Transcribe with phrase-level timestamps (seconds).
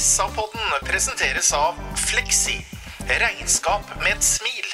[0.00, 2.66] SA-podden presenteres av Fleksi.
[3.20, 4.68] Regnskap med et smil.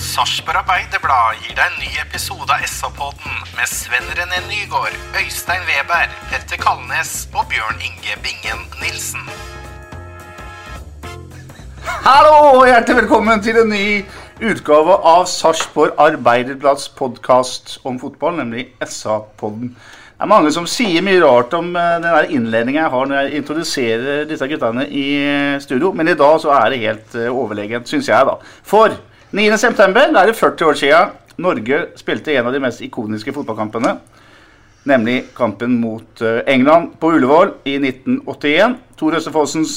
[0.00, 6.08] Sarpsborg Arbeiderblad gir deg en ny episode av SA-podden med Sven René Nygård, Øystein Weber,
[6.32, 9.28] Petter Kalnes og Bjørn Inge Bingen Nilsen.
[12.00, 13.84] Hallo og hjertelig velkommen til en ny
[14.40, 19.74] utgave av Sarpsborg Arbeiderblads podkast om fotball, nemlig SA-podden.
[19.74, 23.40] Det er mange som sier mye rart om eh, den innledningen jeg har når jeg
[23.40, 27.88] introduserer disse guttene i eh, studio, men i dag så er det helt eh, overlegent,
[27.88, 28.38] syns jeg, da.
[28.64, 28.96] For
[29.36, 29.90] 9.9.
[30.08, 33.96] er det 40 år siden Norge spilte en av de mest ikoniske fotballkampene.
[34.88, 38.78] Nemlig kampen mot England på Ullevål i 1981.
[38.96, 39.74] Tor Østefossens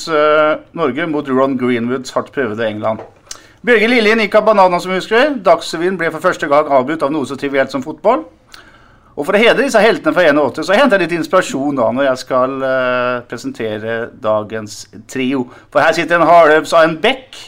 [0.76, 3.04] Norge mot Ron Greenwoods hardt prøvede England.
[3.64, 5.38] Bjørge Lillien gikk av bananen, som husker.
[5.40, 8.26] Dagsrevyen ble for første gang avbrutt av noe så trivielt som fotball.
[9.14, 12.10] Og For å hedre disse heltene fra 81 så henter jeg litt inspirasjon da når
[12.10, 15.46] jeg skal uh, presentere dagens trio.
[15.72, 17.40] For her sitter en hardøps av en Beck.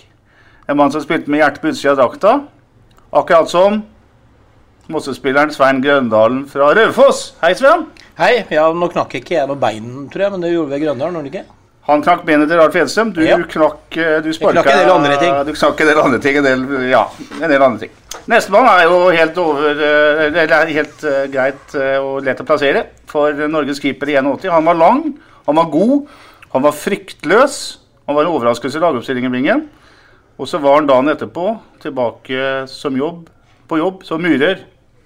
[0.70, 2.38] En mann som spilte med hjertet på utsida av drakta.
[3.12, 3.82] Akkurat som
[4.88, 7.34] Mosse-spilleren Svein Grøndalen fra Raufoss.
[7.42, 7.90] Hei, Svein.
[8.22, 8.46] Hei.
[8.56, 11.20] Ja, nå knakk ikke jeg noe bein, tror jeg, men det gjorde vi i Grøndalen,
[11.20, 11.55] gjorde det ikke?
[11.86, 13.12] Han knakk benet til Ralf Edstrøm.
[13.14, 13.38] Du Ja.
[13.38, 15.34] knakk eh, Du sparka knakk en del andre ting.
[15.46, 16.38] Du knakk en del andre ting.
[16.38, 17.04] En del, ja,
[17.42, 17.92] en del andre ting.
[18.28, 22.88] Nestemann er jo helt over eh, er helt eh, greit og lett å plassere.
[23.06, 24.50] For Norges keeper i 81.
[24.50, 25.04] Han var lang,
[25.46, 26.08] han var god,
[26.54, 27.78] han var fryktløs.
[28.08, 29.70] Han var en overraskelse i lagoppstillingen Bingen.
[30.40, 33.30] Og så var han dagen etterpå tilbake som jobb,
[33.70, 34.66] på jobb som murer.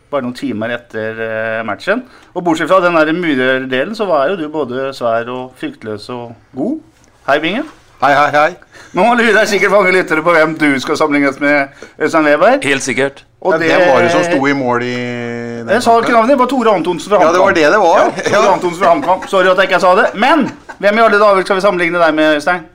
[0.09, 2.01] Bare noen timer etter eh, matchen.
[2.33, 6.79] Og bortsett fra den murerdelen, så var jo du både svær og fryktløs og god.
[7.27, 7.67] Hei, Bingen.
[8.01, 8.49] Hei, hei, hei.
[8.95, 11.67] Nå lurer sikkert mange lyttere på hvem du skal sammenlignes med
[11.99, 12.57] Øystein Weber.
[12.63, 13.25] Helt sikkert.
[13.41, 16.33] Og Ja, det var det som sto i mål i den Jeg sa ikke navnet,
[16.33, 17.99] det var Tore Antonsen fra Ja, det var det det var.
[18.01, 19.27] Ja, Tore Antonsen fra HamKam.
[19.27, 20.07] Sorry at jeg ikke sa det.
[20.19, 20.47] Men
[20.79, 22.65] hvem i alle dager skal vi sammenligne deg med, Øystein?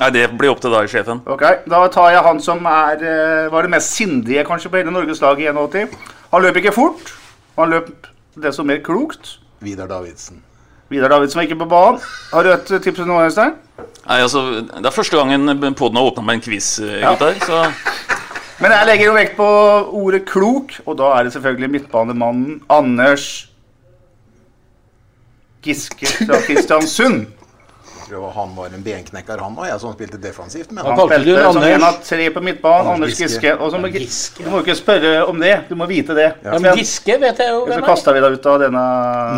[0.00, 1.20] Nei, Det blir opp til deg, sjefen.
[1.28, 4.90] Ok, Da tar jeg han som er, eh, var det mest sindige kanskje på hele
[4.96, 5.92] Norges lag i 81.
[6.32, 7.12] Han løp ikke fort.
[7.58, 8.06] Han løp
[8.40, 9.38] desto mer klokt.
[9.60, 10.42] Vidar Davidsen.
[10.90, 12.00] Vidar Davidsen var ikke på banen.
[12.32, 13.54] Har du et tips til noe, Øystein?
[14.06, 17.10] Nei, altså, Det er første gangen poden har åpna med en quiz, eh, Ja.
[17.14, 17.34] gutter.
[17.46, 17.72] Så
[18.60, 19.46] Men jeg legger jo vekt på
[19.92, 23.48] ordet klok, og da er det selvfølgelig midtbanemannen Anders
[25.62, 27.26] Giske fra Kristiansund.
[28.10, 30.70] Jeg han var en benknekker, han òg, jeg som spilte defensivt.
[30.72, 31.74] Men Han Han kalte du spilte som Anders?
[31.76, 32.92] en av tre på midtbanen.
[32.94, 33.52] Anders Anders Giske.
[33.60, 34.44] Og så må, Giske.
[34.44, 36.28] du må ikke spørre om det, du må vite det.
[36.44, 37.86] Ja, men Giske vet jeg jo Så hvem er.
[37.86, 38.84] kasta vi deg ut av denne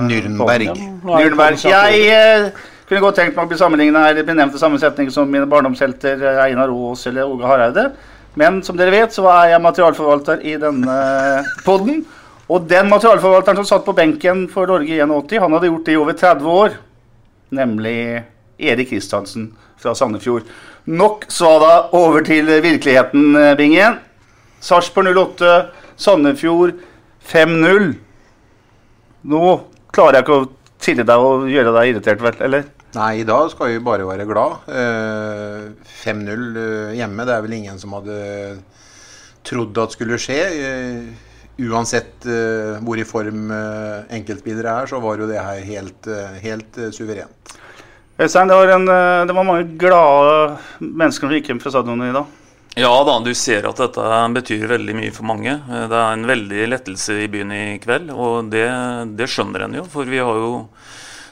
[0.09, 0.69] Nürnberg.
[0.73, 1.65] Er Nürnberg.
[1.69, 2.49] Jeg eh,
[2.89, 5.47] kunne godt tenkt meg å bli sammenligna her bli nevnt i samme setning som mine
[5.47, 7.91] barndomshelter eh, Einar Aas eller Åge Hareide.
[8.35, 10.97] Men som dere vet, så er jeg materialforvalter i denne
[11.69, 12.05] podden.
[12.53, 15.93] Og den materialforvalteren som satt på benken for Norge i 81, han hadde gjort det
[15.95, 16.75] i over 30 år.
[17.53, 18.23] Nemlig
[18.63, 19.51] Erik Kristiansen
[19.83, 20.47] fra Sandefjord.
[20.87, 23.99] Nok svada over til virkeligheten, eh, Bingen.
[24.63, 26.75] Sarpsborg 08, Sandefjord
[27.27, 27.95] 5-0.
[29.25, 29.43] Nå
[29.95, 30.51] klarer jeg ikke å
[30.83, 32.39] tille deg og gjøre deg irritert, vel?
[32.47, 32.71] Eller?
[32.93, 34.67] Nei, i dag skal vi bare være glad.
[34.69, 35.69] Eh,
[36.05, 38.17] 5-0 eh, hjemme, det er vel ingen som hadde
[39.49, 40.41] trodd at skulle skje.
[40.67, 41.29] Eh,
[41.63, 46.39] uansett eh, hvor i form eh, enkeltspillere er, så var jo det her helt, eh,
[46.45, 47.55] helt eh, suverent.
[48.23, 52.11] Øystein, det var, en, eh, det var mange glade mennesker som gikk hjem fra stadionet
[52.13, 52.39] i dag.
[52.79, 55.51] ja da, du ser at dette betyr veldig mye for mange.
[55.53, 58.69] Eh, Det er en veldig lettelse i byen i kveld, og det,
[59.19, 59.85] det skjønner en jo.
[59.91, 60.69] For vi har jo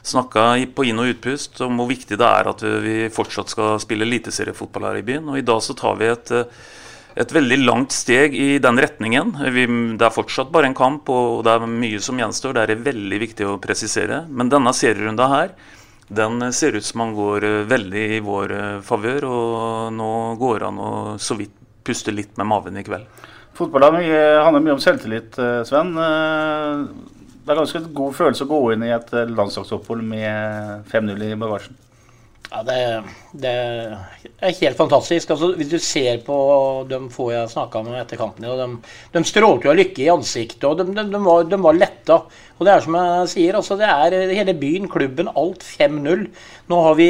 [0.02, 4.06] snakka på inn- og utpust om hvor viktig det er at vi fortsatt skal spille
[4.08, 5.28] eliteseriefotball her i byen.
[5.28, 6.44] Og i dag så tar vi et eh,
[7.20, 9.32] et veldig langt steg i den retningen.
[9.52, 9.64] Vi,
[9.98, 12.54] det er fortsatt bare en kamp, og det er mye som gjenstår.
[12.54, 14.22] Det er veldig viktig å presisere.
[14.30, 15.50] Men denne serierunda her,
[16.10, 19.26] den ser ut som han går eh, veldig i vår eh, favør.
[19.30, 21.54] Og nå går han og så vidt
[21.86, 23.06] puster litt med maven i kveld.
[23.56, 25.94] Fotball handler mye om selvtillit, eh, Sven.
[25.94, 31.78] Det er ganske god følelse å gå inn i et landslagsopphold med 5-0 i bagasjen.
[32.50, 32.76] Ja, det,
[33.38, 33.50] det,
[34.42, 35.30] er helt fantastisk.
[35.30, 36.36] Altså, hvis du ser på
[36.90, 40.66] de få jeg snakka med etter kampen, de, de strålte jo av lykke i ansiktet,
[40.66, 42.16] og de, de, de, var, de, var, letta.
[42.58, 46.26] Og det er som jeg sier, altså, det er hele byen, klubben, alt 5-0.
[46.72, 47.08] Nå har vi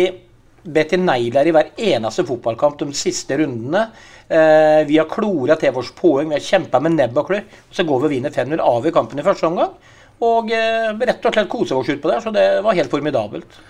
[0.61, 3.87] bedt i negler i hver eneste fotballkamp de siste rundene.
[4.29, 7.49] Eh, vi har klora til vårt poeng, vi har kjempa med nebb og klør.
[7.73, 9.73] Så går vi og vinner 5-0, av i kampen i første omgang.
[10.21, 13.63] Og eh, rett og slett koser oss utpå der, så det var helt formidabelt.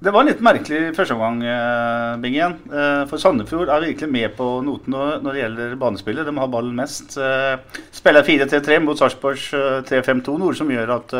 [0.00, 2.54] Det var en litt merkelig førsteomgang, eh, Bingen.
[2.72, 6.24] Eh, for Sandefjord er virkelig med på noten når det gjelder banespillet.
[6.24, 7.18] De har ballen mest.
[7.20, 7.58] Eh,
[7.92, 9.50] spiller 4-3-3 mot Sarpsborgs
[9.90, 11.14] 3-5-2, noe som gjør at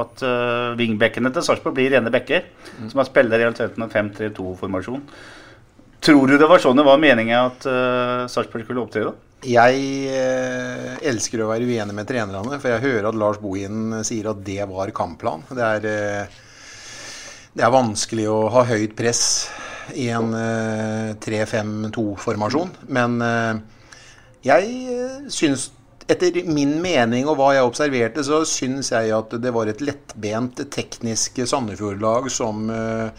[0.00, 0.22] at
[0.78, 2.44] wingbackene til Sarpsborg blir rene bekker.
[2.78, 2.90] Mm.
[2.92, 5.02] Som har spilt i realiteten en 5-3-2-formasjon.
[6.00, 9.10] Tror du det var sånn det var meningen at uh, Sarpsborg skulle opptre?
[9.40, 9.82] Jeg
[10.12, 14.42] eh, elsker å være uenig med trenerne, for jeg hører at Lars Bohin sier at
[14.44, 15.46] det var kampplan.
[15.48, 16.40] Det er eh,
[17.56, 19.24] det er vanskelig å ha høyt press
[19.98, 22.70] i en uh, 3-5-2-formasjon.
[22.94, 23.58] Men uh,
[24.46, 25.70] jeg uh, syns,
[26.10, 30.62] etter min mening og hva jeg observerte, så syns jeg at det var et lettbent
[30.70, 33.10] teknisk Sandefjord-lag som uh,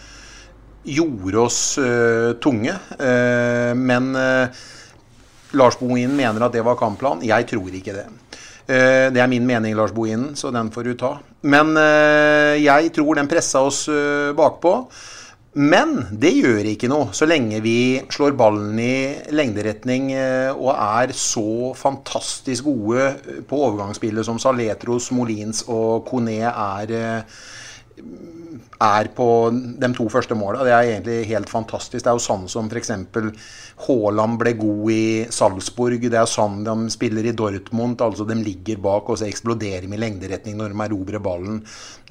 [0.81, 1.57] gjorde oss
[2.41, 2.73] tunge.
[3.77, 4.05] men
[5.53, 7.21] Lars Bohin mener at det var kampplan.
[7.21, 8.07] Jeg tror ikke det.
[8.71, 11.17] Eh, det er min mening, Lars Bohinen, så den får du ta.
[11.41, 14.75] Men eh, jeg tror den pressa oss eh, bakpå.
[15.51, 20.05] Men det gjør ikke noe, så lenge vi slår ballen i lengderetning
[20.55, 26.95] og er så fantastisk gode på overgangsspillet som Saletros, Molins og Kone er
[28.81, 30.63] er på de to første måla.
[30.65, 32.03] Det er egentlig helt fantastisk.
[32.03, 32.91] Det er jo sånn som f.eks.
[33.85, 35.03] Haaland ble god i
[35.33, 36.03] Salzburg.
[36.11, 38.01] Det er sånn de spiller i Dortmund.
[38.01, 41.61] altså De ligger bak og så eksploderer de i lengderetning når de erobrer ballen.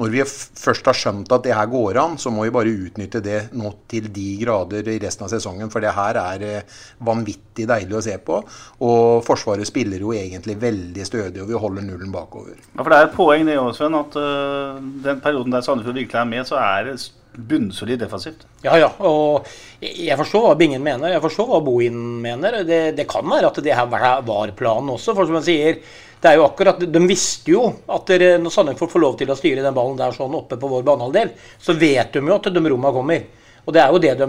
[0.00, 3.22] Når vi først har skjønt at det her går an, så må vi bare utnytte
[3.24, 5.70] det nå til de grader i resten av sesongen.
[5.72, 8.40] For det her er eh, vanvittig deilig å se på.
[8.86, 12.56] Og Forsvaret spiller jo egentlig veldig stødig, og vi holder nullen bakover.
[12.74, 15.96] Ja, for Det er et poeng det også, Sven, at uh, den perioden der Sandefjord
[15.96, 16.98] virkelig er med, så er det
[17.34, 18.44] bunnsolid defensivt.
[18.64, 18.90] Ja, ja.
[19.06, 19.46] Og
[19.80, 21.12] jeg forstår hva Bingen mener.
[21.14, 22.60] Jeg forstår hva Bohin mener.
[22.66, 25.14] Det, det kan være at det her var planen også.
[25.16, 25.82] For som jeg sier,
[26.20, 28.10] det er jo akkurat, De visste jo at
[28.42, 31.32] når Sandefjord får lov til å styre den ballen der sånn oppe på vår banehalvdel,
[31.62, 33.28] så vet de jo at de rommene kommer.
[33.66, 34.26] Og det er jo det de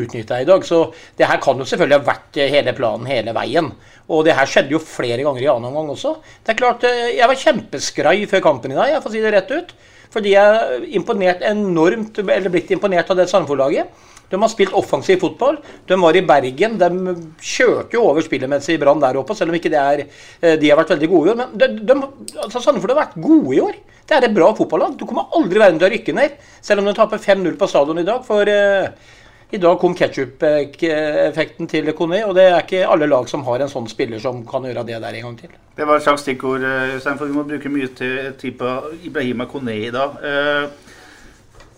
[0.00, 0.64] utnytta i dag.
[0.66, 0.86] Så
[1.16, 3.70] det her kan jo selvfølgelig ha vært hele planen hele veien.
[4.12, 6.16] Og det her skjedde jo flere ganger i annen omgang også.
[6.44, 9.52] Det er klart, Jeg var kjempeskrai før kampen i dag, jeg får si det rett
[9.56, 9.76] ut.
[10.14, 14.04] Fordi jeg er imponert enormt, eller blitt imponert av det Sandefjord-laget.
[14.30, 15.58] De har spilt offensiv fotball.
[15.86, 16.78] De var i Bergen.
[16.80, 20.06] De kjørte jo over spillemessig Brann der oppe, selv om ikke det er,
[20.40, 21.38] eh, de har vært veldig gode i år.
[21.42, 21.98] Men de, de,
[22.42, 23.76] altså Sandefjord har vært gode i år.
[24.06, 24.96] Det er et bra fotballag.
[24.98, 28.02] Du kommer aldri verden til å rykke ned, selv om de taper 5-0 på stadion
[28.02, 28.22] i dag.
[28.26, 29.14] For uh,
[29.50, 33.70] i dag kom ketsjup-effekten til Kone, og det er ikke alle lag som har en
[33.70, 35.52] sånn spiller som kan gjøre det der en gang til.
[35.76, 38.72] Det var et slags stikkord, eh, for vi må bruke mye tid på
[39.06, 40.18] Ibrahima Kone i dag.
[40.18, 40.66] Eh,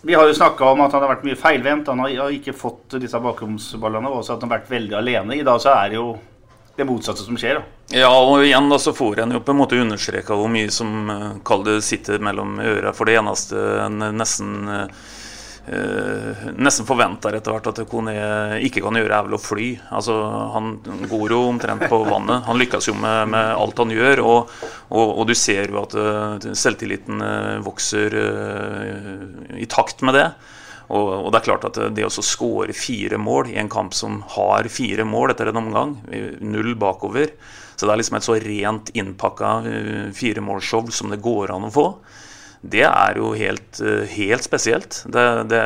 [0.01, 1.91] vi har jo snakka om at han har vært mye feilvendt.
[1.91, 5.37] Han har ikke fått disse bakromsballene, og også at han har vært veldig alene.
[5.37, 6.13] I dag så er det jo
[6.79, 7.59] det motsatte som skjer.
[7.59, 7.99] Da.
[7.99, 11.11] Ja, og igjen da så får en jo på en måte understreka hvor mye som
[11.11, 12.95] uh, kall det sitter mellom øra.
[12.95, 14.69] For det eneste en nesten
[16.59, 18.15] nesten forventer etter hvert at Kone
[18.65, 19.69] ikke kan gjøre, er å fly.
[19.95, 20.17] Altså,
[20.55, 20.77] han
[21.11, 22.47] går jo omtrent på vannet.
[22.49, 24.23] Han lykkes jo med, med alt han gjør.
[24.25, 24.53] Og,
[24.89, 28.17] og, og, du ser jo at uh, selvtilliten uh, vokser
[29.59, 30.29] i takt med det.
[30.89, 34.23] Og, og, det er klart at det å skåre fire mål i en kamp som
[34.37, 35.99] har fire mål etter en omgang,
[36.41, 37.35] null bakover
[37.77, 39.51] Så det er liksom et så rent innpakka
[40.17, 41.87] firemålsshow som det går an å få
[42.61, 45.03] det er jo helt, eh, helt spesielt.
[45.07, 45.63] Det, det,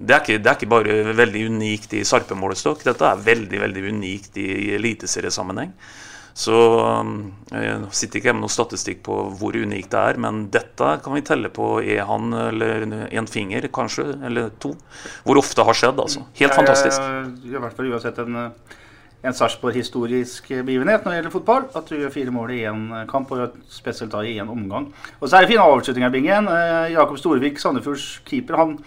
[0.00, 3.60] det, er ikke, det, er ikke, bare veldig unikt i sarpe målestokk, Dette er veldig
[3.62, 5.70] veldig unikt i eliteseriesammenheng.
[6.34, 6.56] Så
[7.54, 11.14] eh, jeg sitter ikke med noe statistikk på hvor unikt det er, men dette kan
[11.14, 14.74] vi telle på én hånd eller en finger, kanskje, eller to.
[15.22, 16.26] Hvor ofte har skjedd, altså.
[16.42, 16.98] Helt fantastisk.
[17.46, 18.42] I hvert fall uansett en
[19.20, 21.68] en Sarpsborg-historisk begivenhet når det gjelder fotball.
[21.76, 24.88] At du gjør fire mål i én kamp, og spesielt da i én omgang.
[25.20, 26.48] Og så er det fine avslutninger, Bingen.
[26.48, 28.78] Eh, Jakob Storevik, Sandefjords keeper, han,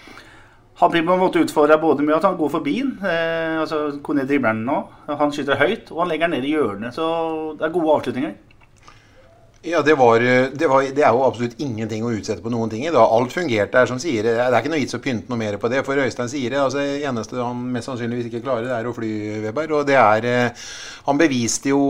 [0.82, 4.00] han blir på en måte utfordra både med at han går forbi den, eh, altså
[4.04, 6.98] Kone dribler den nå, han skyter høyt, og han legger den ned i hjørnet.
[6.98, 7.06] Så
[7.60, 8.34] det er gode avslutninger.
[9.66, 12.82] Ja, det, var, det, var, det, er jo absolutt ingenting å utsette på noen ting
[12.84, 12.92] i.
[12.92, 13.06] Da.
[13.16, 14.34] Alt fungerte her, som sier det.
[14.36, 15.86] er ikke noe vits å pynte noe mer på det.
[15.88, 16.60] For Øystein sier det.
[16.60, 19.12] altså Det eneste han mest sannsynligvis ikke klarer, det er å fly,
[19.46, 19.72] Weber.
[19.78, 20.66] Og det er eh,
[21.08, 21.86] Han beviste jo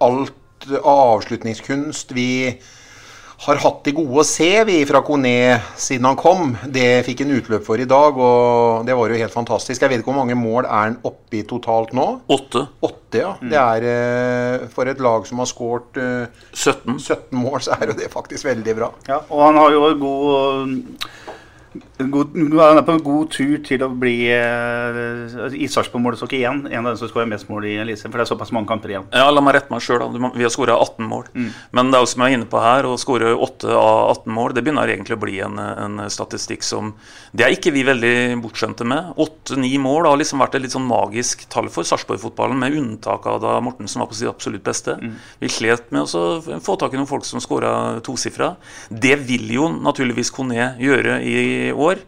[0.00, 2.16] alt av avslutningskunst.
[2.16, 2.30] Vi
[3.42, 5.32] har hatt de gode å se, vi fra Kone
[5.80, 6.52] siden han kom.
[6.62, 9.82] Det fikk en utløp for i dag, og det var jo helt fantastisk.
[9.82, 12.06] Jeg vet ikke hvor mange mål er han oppe i totalt nå?
[12.30, 12.64] Åtte.
[12.86, 13.32] Åtte, ja.
[13.42, 17.00] Det er eh, For et lag som har skåret eh, 17.
[17.00, 18.92] 17 mål, så er jo det faktisk veldig bra.
[19.10, 21.10] Ja, og han har jo god,
[22.12, 26.82] god Han er på en god tur til å bli eh, I Sarpsborg-målestokk igjen en
[26.82, 28.12] av dem som skårer mest mål i Eliteserien.
[28.12, 29.06] For det er såpass mange kamper igjen.
[29.14, 30.04] Ja, La meg rette meg sjøl.
[30.36, 31.30] Vi har skåra 18 mål.
[31.72, 34.34] Men det er jo som jeg er inne på her, å skåre 8 av 18
[34.36, 36.92] mål, det begynner egentlig å bli en, en statistikk som
[37.32, 38.14] Det er ikke vi veldig
[38.44, 39.14] bortskjemte med.
[39.16, 43.40] 8-9 mål har liksom vært et litt sånn magisk tall for Sarpsborg-fotballen, med unntak av
[43.42, 44.98] da Mortensen var på sitt absolutt beste.
[45.40, 48.52] Vi slet med å få tak i noen folk som skåra tosifra.
[48.90, 51.36] Det vil jo naturligvis Kone gjøre i
[51.70, 52.02] år,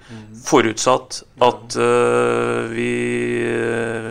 [0.44, 2.88] forutsatt at uh, vi
[3.44, 4.10] øh,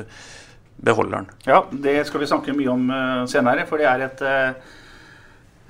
[0.84, 1.28] beholder den.
[1.48, 4.72] Ja, det skal vi snakke mye om uh, senere, for det er et uh,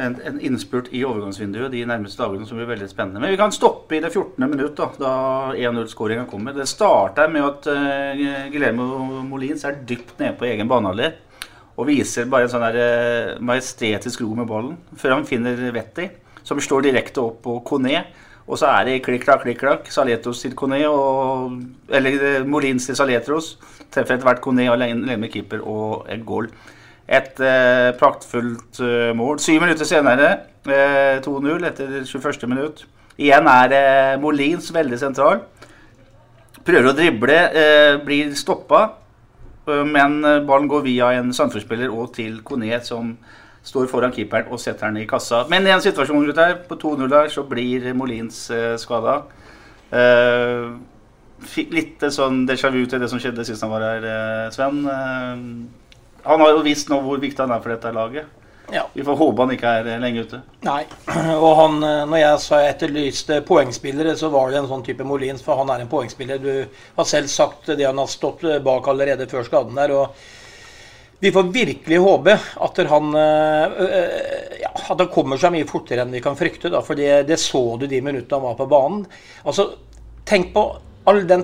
[0.04, 3.22] en, en innspurt i overgangsvinduet de nærmeste dagene som blir veldig spennende.
[3.22, 4.42] Men vi kan stoppe i det 14.
[4.48, 5.14] minutt, da, da
[5.54, 6.56] 1-0-skåringa kommer.
[6.58, 11.20] Det starter med at uh, Guillermo Molins er dypt nede på egen banehalvdel
[11.74, 16.10] og viser bare en sånn der, eh, majestetisk ro med ballen før han finner Vetti,
[16.44, 18.04] som står direkte opp på Kone.
[18.44, 19.88] Og så er det klikk-klakk, klikk-klakk.
[19.94, 21.54] Saletros til Kone, og,
[21.90, 23.54] eller eh, Molins til Saletros.
[23.94, 26.50] Treffer etter hvert Kone alene med keeper og et goal.
[27.08, 29.40] Et eh, praktfullt eh, mål.
[29.44, 30.34] Syv minutter senere,
[30.68, 32.48] eh, 2-0 etter 21.
[32.52, 32.84] minutt.
[33.20, 35.44] Igjen er eh, Molins veldig sentral.
[36.64, 38.84] Prøver å drible, eh, blir stoppa.
[39.68, 43.16] eh, Men ballen går via en Sandefjord-spiller og til Kone, som
[43.64, 45.44] står foran keeperen og setter den i kassa.
[45.52, 49.22] Men i en situasjon der, på 2-0 der, så blir Molins eh, skada.
[49.94, 50.70] Eh,
[51.72, 54.84] litt eh, sånn déjà vu til det som skjedde sist han var her, eh, Sven.
[56.24, 58.40] Han har jo visst nå hvor viktig han er for dette laget.
[58.72, 58.86] Ja.
[58.96, 60.40] Vi får håpe han ikke er lenge ute.
[60.64, 60.84] Nei.
[61.46, 65.44] Og han, når jeg sa jeg etterlyste poengspillere, så var det en sånn type Molins,
[65.46, 66.40] for han er en poengspiller.
[66.40, 69.94] Du har selv sagt det han har stått bak allerede før skaden der.
[69.94, 70.16] og
[71.24, 76.04] vi får virkelig håpe at han, øh, øh, ja, at han kommer seg mye fortere
[76.04, 76.72] enn vi kan frykte.
[76.74, 79.06] Da, for det, det så du de minuttene han var på banen.
[79.48, 79.72] Altså,
[80.24, 80.62] Tenk på
[81.12, 81.42] all den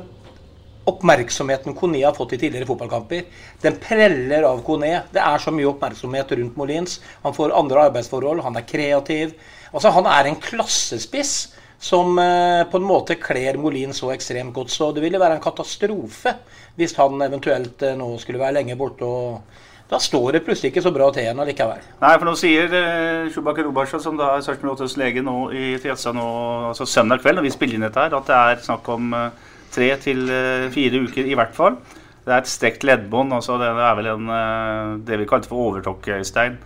[0.88, 3.26] oppmerksomheten Kone har fått i tidligere fotballkamper.
[3.62, 4.92] Den preller av Kone.
[5.12, 7.00] Det er så mye oppmerksomhet rundt Molins.
[7.24, 9.36] Han får andre arbeidsforhold, han er kreativ.
[9.74, 11.34] Altså, Han er en klassespiss
[11.80, 14.72] som eh, på en måte kler Molin så ekstremt godt.
[14.72, 16.36] Så det ville være en katastrofe
[16.80, 19.06] hvis han eventuelt eh, nå skulle være lenge borte.
[19.06, 21.80] og Da står det plutselig ikke så bra til igjen allikevel.
[22.02, 25.72] Nei, for nå sier eh, Shubak Robasha, som da er Sarpsborg 8s lege nå i
[25.82, 26.26] Tjetsa nå,
[26.70, 29.48] altså søndag kveld, når vi spiller inn dette her, at det er snakk om eh,
[29.74, 31.80] tre til eh, fire uker i hvert fall.
[32.22, 33.34] Det er et strekt leddbånd.
[33.34, 36.60] altså Det er vel en, eh, det vi kalte for overtokk Øystein.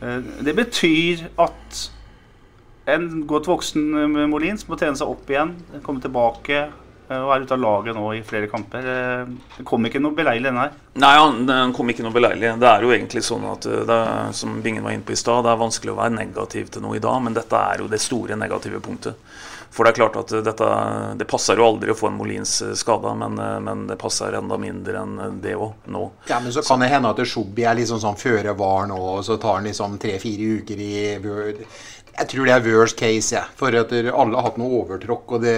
[0.00, 1.80] Eh, Det betyr at
[2.94, 6.68] en godt voksen eh, Molins må trene seg opp igjen, komme tilbake
[7.18, 8.86] og er ute av laget nå i flere kamper.
[8.94, 10.76] Eh, Det kom ikke noe beleilig, denne her.
[11.02, 11.14] Nei,
[11.46, 12.54] den han kom ikke noe beleilig.
[12.62, 15.44] Det er jo egentlig sånn at det er, som Bingen var inne på i stad,
[15.44, 18.00] det er vanskelig å være negativ til noe i dag, men dette er jo det
[18.02, 19.18] store negative punktet.
[19.70, 20.68] For det er klart at dette,
[21.14, 24.98] det passer jo aldri å få en Molins skada, men, men det passer enda mindre
[25.04, 26.08] enn det òg nå.
[26.26, 29.22] Ja, men så kan det hende at Shobby er liksom sånn føre var nå, og
[29.22, 31.62] så tar han liksom tre-fire uker i Word.
[32.18, 33.46] Jeg tror det er worst case, jeg.
[33.56, 35.54] For at alle har hatt noe overtråkk, og det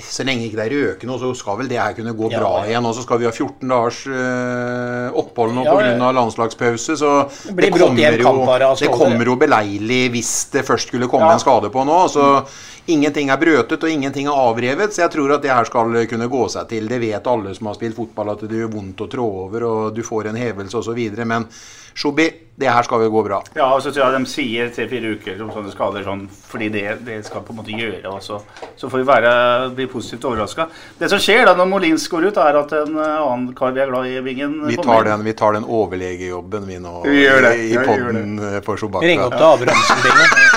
[0.00, 2.52] så lenge ikke det er røkende, så skal vel det her kunne gå Ja, bra
[2.62, 2.70] ja.
[2.70, 2.86] igjen.
[2.88, 6.12] Og så skal vi ha 14 dagers øh, opphold nå Ja, pga.
[6.16, 6.96] landslagspause.
[6.96, 7.10] Så
[7.48, 11.32] Det det kommer, jo, av det kommer jo beleilig hvis det først skulle komme Ja.
[11.34, 11.98] en skade på nå.
[12.08, 12.44] Så
[12.88, 14.92] ingenting er brøtet og ingenting er avrevet.
[14.94, 16.88] Så jeg tror at det her skal kunne gå seg til.
[16.88, 19.94] Det vet alle som har spilt fotball, at det gjør vondt å trå over, og
[19.94, 20.98] du får en hevelse osv.
[21.26, 21.46] Men
[21.94, 22.26] Shubi,
[22.62, 23.38] det her skal jo gå bra.
[23.56, 26.84] Ja, og så tror jeg de sier tre-fire uker om sånne skader sånn, fordi det,
[27.06, 28.38] det skal på en måte gjøre også.
[28.78, 29.32] Så får vi være,
[29.76, 30.68] bli positivt overraska.
[31.00, 33.84] Det som skjer da når Molins går ut, er at en eh, annen kar vi
[33.84, 37.48] er glad i, Bingen Vi tar den, vi tar den overlegejobben vi nå Vi gjør
[37.48, 37.54] det.
[37.66, 39.08] i poden eh, for Sobakka.
[39.08, 40.50] Ring opp til Abrahamsen-bingen.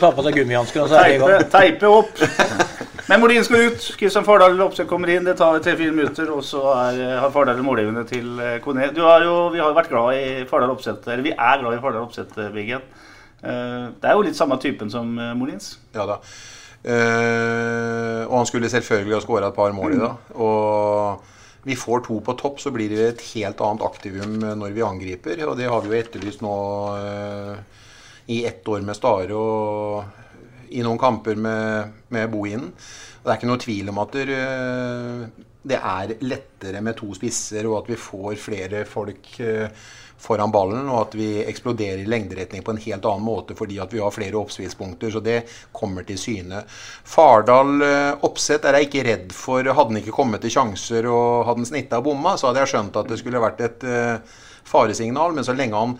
[0.00, 1.50] Ta på seg gummihansker og så er det i gang.
[1.52, 2.64] teipe opp.
[3.06, 3.84] Men Molins går ut.
[4.00, 5.26] Kristian Fardal Opseth kommer inn.
[5.28, 8.88] Det tar tre-fire minutter, og så er, har Fardal målgivende til eh, Kone.
[8.96, 11.76] Du har jo, vi har jo vært glad i Fardal Opseth, eller vi er glad
[11.76, 12.82] i Fardal Opseth, eh, Biggen.
[13.46, 15.76] Eh, Det er jo litt samme typen som eh, Molins.
[15.94, 16.18] Ja da.
[16.86, 20.34] Eh, og han skulle selvfølgelig ha skåra et par mål i dag.
[20.42, 21.32] Og
[21.66, 25.46] vi får to på topp, så blir det et helt annet aktivum når vi angriper.
[25.46, 26.58] Og det har vi jo etterlyst nå
[26.98, 27.82] eh,
[28.34, 30.24] i ett år med Stare og
[30.70, 32.72] i noen kamper med, med Bohinen.
[33.26, 37.66] Det er ikke noe tvil om at der, eh, det er lettere med to spisser,
[37.66, 39.66] og at vi får flere folk eh,
[40.22, 43.90] foran ballen, og at vi eksploderer i lengderetning på en helt annen måte fordi at
[43.92, 45.10] vi har flere oppspillspunkter.
[45.10, 45.40] Så det
[45.74, 46.62] kommer til syne.
[47.02, 49.66] Fardal eh, Oppsett er jeg ikke redd for.
[49.66, 52.76] Hadde han ikke kommet til sjanser og hadde han snitta og bomma, så hadde jeg
[52.76, 53.88] skjønt at det skulle vært et
[54.70, 55.34] faresignal.
[55.34, 55.98] Men så lenge han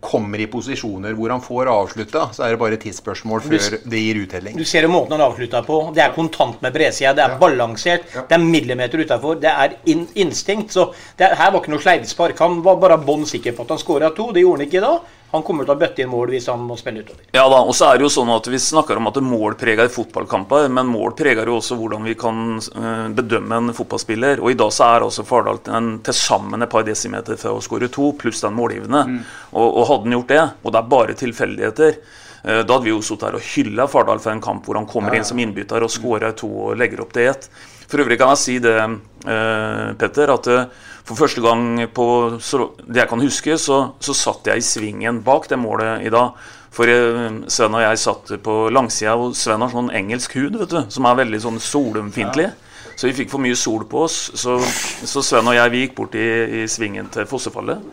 [0.00, 4.02] kommer i posisjoner hvor han får avslutta, så er det bare et tidsspørsmål før det
[4.02, 4.56] gir uttelling.
[4.58, 5.80] Du ser jo måten han avslutta på.
[5.96, 7.14] Det er kontant med bredsida.
[7.18, 8.06] Det er balansert.
[8.14, 9.40] Det er millimeter utafor.
[9.42, 10.72] Det er in instinkt.
[10.76, 12.38] Så det her var ikke noe sleivspark.
[12.44, 14.30] Han var bare bånn sikker på at han skåra to.
[14.34, 14.94] Det gjorde han ikke da.
[15.30, 17.26] Han kommer til å bøtte inn mål hvis han må spille utover.
[17.36, 19.90] Ja da, og så er det jo sånn at Vi snakker om at mål preger
[19.92, 24.40] fotballkamper, men mål preger jo også hvordan vi kan uh, bedømme en fotballspiller.
[24.40, 27.90] Og I dag så er altså Fardal til sammen et par desimeter fra å skåre
[27.92, 29.04] to, pluss den målgivende.
[29.04, 29.18] Mm.
[29.52, 31.98] Og, og, hadde han gjort det, og det er bare tilfeldigheter,
[32.46, 34.88] uh, da hadde vi jo sittet her og hylla Fardal for en kamp hvor han
[34.88, 35.24] kommer ja, ja.
[35.26, 37.50] inn som innbytter og skårer to og legger opp til ett.
[37.88, 40.48] For øvrig kan jeg si det, uh, Petter, at
[41.08, 45.48] for første gang på det jeg kan huske, så, så satt jeg i svingen bak
[45.48, 46.36] det målet i dag.
[46.74, 50.74] For eh, Sven og jeg satt på langsida, og Sven har sånn engelsk hud vet
[50.74, 52.50] du, som er veldig sånn solumfiendtlig.
[52.50, 52.67] Ja.
[52.98, 54.16] Så vi fikk for mye sol på oss.
[54.34, 54.56] Så,
[55.06, 56.26] så Sven og jeg vi gikk bort i,
[56.58, 57.84] i svingen til fossefallet.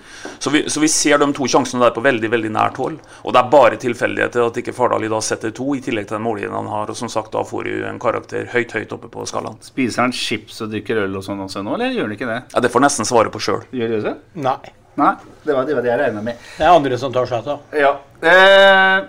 [0.41, 2.95] Så vi, så vi, ser de to sjansene der på veldig veldig nært hold.
[3.21, 6.17] Og det er bare tilfeldigheter at ikke Fardal i dag setter to, i tillegg til
[6.17, 6.89] den målgiveren han har.
[6.89, 9.59] Og som sagt, da får du en karakter høyt høyt oppe på skalaen.
[9.65, 12.39] Spiser han chips og drikker øl og sånn også nå, eller gjør han ikke det?
[12.55, 13.61] Ja, Det får nesten svare på sjøl.
[13.77, 14.15] Gjør det det?
[14.41, 14.57] Nei.
[14.95, 15.11] Nei,
[15.43, 16.41] det var, det var det jeg regna med.
[16.55, 17.77] Det er andre som tar seg av.
[17.77, 17.91] Ja.
[18.25, 19.05] Eh,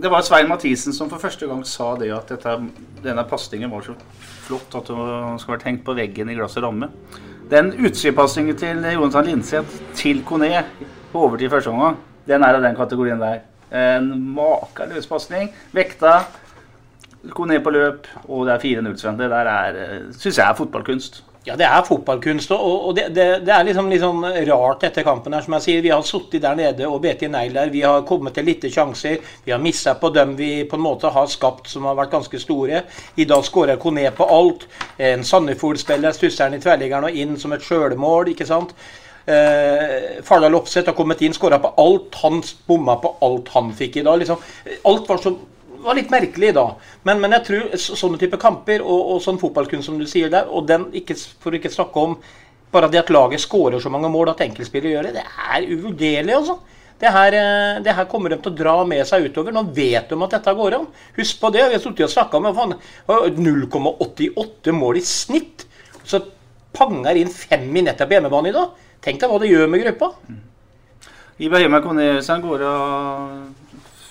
[0.00, 2.56] det var Svein Mathisen som for første gang sa det at dette,
[3.04, 3.96] denne pasningen var så
[4.46, 6.90] flott at det skal vært hengt på veggen i glass og ramme.
[7.50, 10.64] Den utskipasningen til Jonathan Linseth til Kone
[11.12, 13.44] på overtid første omgang, den er av den kategorien der.
[13.70, 15.52] En makeløs pasning.
[15.74, 16.20] Vekta.
[17.34, 19.18] Kone på løp, og det er 4-0, Sven.
[19.18, 21.22] Det der er, eh, syns jeg er fotballkunst.
[21.46, 22.50] Ja, det er fotballkunst.
[22.50, 25.34] Og, det, det, det, er liksom, liksom, rart etter kampen.
[25.36, 25.84] her, som jeg sier.
[25.84, 27.70] Vi har sittet der nede og bitt i negler.
[27.70, 29.20] Vi har kommet til lite sjanser.
[29.44, 32.42] Vi har missa på dem vi på en måte har skapt, som har vært ganske
[32.42, 32.82] store.
[33.14, 34.66] I dag skårer Kone på alt.
[34.98, 38.34] En Sandefjord-spiller stusser den i tverrliggeren og inn som et sjølmål.
[38.34, 38.74] ikke sant?
[39.26, 42.18] Eh, Fardal Opseth har kommet inn, skåra på alt.
[42.24, 44.18] Han bomma på alt han fikk i dag.
[44.18, 44.42] liksom.
[44.82, 45.38] Alt var så
[45.86, 46.66] var litt merkelig da.
[47.08, 50.48] Men, men jeg tror sånne type kamper og, og sånn fotballkunst som du sier der,
[50.50, 52.16] og den, ikke, for ikke snakke om
[52.72, 56.34] bare det at laget skårer så mange mål at enkeltspillere gjør det, det er uvurderlig,
[56.36, 56.58] altså.
[56.96, 59.52] Det her, eh, det her, kommer de til å dra med seg utover.
[59.52, 60.86] Nå vet de at dette går an.
[61.18, 61.66] Husk på det.
[61.68, 62.56] Vi har sittet og snakka med
[63.36, 65.66] 0,88 mål i snitt.
[66.08, 66.22] Så
[66.76, 68.72] panger inn fem i nettet på hjemmebane i dag.
[69.04, 70.10] Tenk deg hva det gjør med gruppa.
[71.36, 73.44] Ibrahima Konesen går av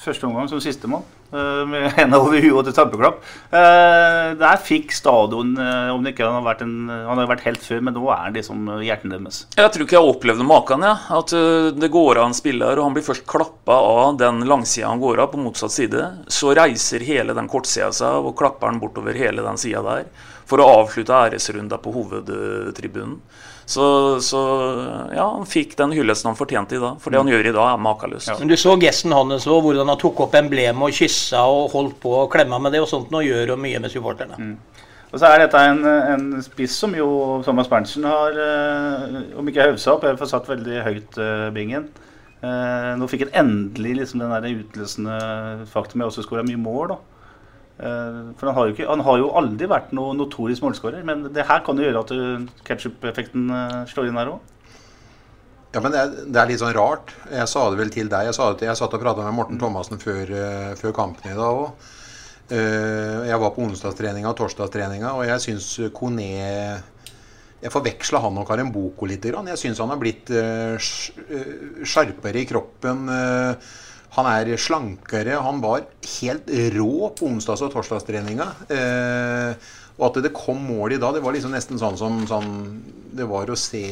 [0.03, 1.01] første omgang som sistemann.
[1.33, 3.21] Eh, med henda over huet og til tabbeklapp.
[3.49, 7.97] Eh, der fikk stadion eh, om det ikke en, han har vært helt før, men
[7.97, 9.41] nå er han liksom hjertet deres.
[9.57, 10.85] Jeg tror ikke jeg opplevde maken.
[10.85, 10.95] Ja.
[11.15, 11.33] At
[11.75, 15.23] det går av en spiller, og han blir først klappa av den langsida han går
[15.23, 16.05] av, på motsatt side.
[16.31, 20.07] Så reiser hele den kortsida seg og klapper han bortover hele den sida der.
[20.45, 23.19] For å avslutte æresrunda på hovedtribunen.
[23.65, 23.85] Så,
[24.21, 24.39] så,
[25.15, 26.99] ja, han fikk den hyllesten han fortjente i dag.
[27.01, 28.29] For det han gjør i dag, er makeløst.
[28.29, 28.37] Ja.
[28.37, 31.97] Men du så gesten hans òg, hvordan han tok opp emblemet og kyssa og holdt
[32.03, 32.83] på og klemma med det.
[32.85, 34.37] Og sånt nå gjør og mye med supporterne.
[34.37, 34.85] Mm.
[35.15, 37.07] Og så er dette en, en spiss som jo
[37.45, 41.85] Thomas Berntsen har, eh, om ikke haussa opp, jeg har satt veldig høyt uh, bingen.
[42.43, 45.15] Uh, nå fikk han endelig liksom den der utløsende
[45.71, 46.91] faktum Jeg også skåra mye mål.
[46.91, 47.14] da.
[47.75, 51.43] Eh, for han har, ikke, han har, jo aldri vært noen notorisk målskårer, men det
[51.49, 52.13] her kan jo gjøre at
[52.67, 54.53] ketsjup-effekten eh, slår inn her òg.
[55.75, 57.11] Ja, men det er, det er, litt sånn rart.
[57.27, 58.29] Jeg sa det vel til deg.
[58.29, 60.31] Jeg, til, jeg satt og prata med Morten Thomassen før,
[60.79, 61.89] før kampen i dag òg.
[62.45, 68.71] Jeg var på onsdagstreninga og torsdagstreninga, og jeg syns Kone Jeg forveksla han og Karen
[68.71, 69.25] Boko litt.
[69.27, 70.31] Jeg syns han har blitt
[70.79, 73.09] skjarpere i kroppen.
[73.11, 73.75] Uh,
[74.15, 75.39] han er slankere.
[75.43, 75.87] Han var
[76.19, 78.51] helt rå på onsdags- og torsdagstreninga.
[78.71, 82.51] Eh, og at det kom mål i dag, det var liksom nesten sånn som sånn,
[83.15, 83.83] det var å se,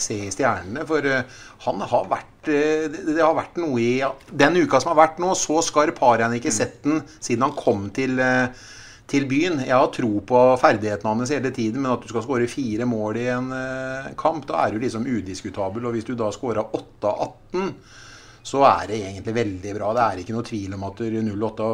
[0.00, 0.86] se i stjernene.
[0.88, 3.94] For eh, han har vært eh, det, det, har vært noe i
[4.32, 7.56] Den uka som har vært nå, så skarp har han ikke sett den siden han
[7.58, 8.48] kom til, eh,
[9.10, 9.60] til byen.
[9.66, 13.20] Jeg har tro på ferdighetene hans hele tiden, men at du skal skåre fire mål
[13.20, 13.52] i en
[14.20, 15.84] kamp, da er du liksom udiskutabel.
[15.84, 17.74] Og hvis du da skåra 8 av 18
[18.42, 19.90] så er det egentlig veldig bra.
[19.96, 21.66] Det er ikke noe tvil om at 08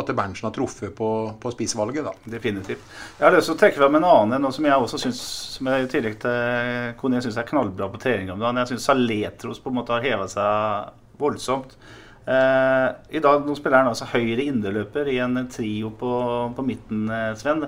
[0.00, 1.08] at Berntsen har truffet på,
[1.40, 2.06] på spissvalget.
[2.06, 2.14] da.
[2.36, 2.86] Definitivt.
[3.18, 5.20] Jeg har lyst til å trekke fram en annen noe som jeg også synes,
[5.58, 8.46] som jeg i tillegg til Kone syns er knallbra på trening om.
[8.62, 11.76] Jeg syns Saletros på en måte har heva seg voldsomt.
[12.24, 16.12] Eh, I dag nå spiller han altså høyre inderløper i en trio på,
[16.56, 17.66] på midten, eh, Sven.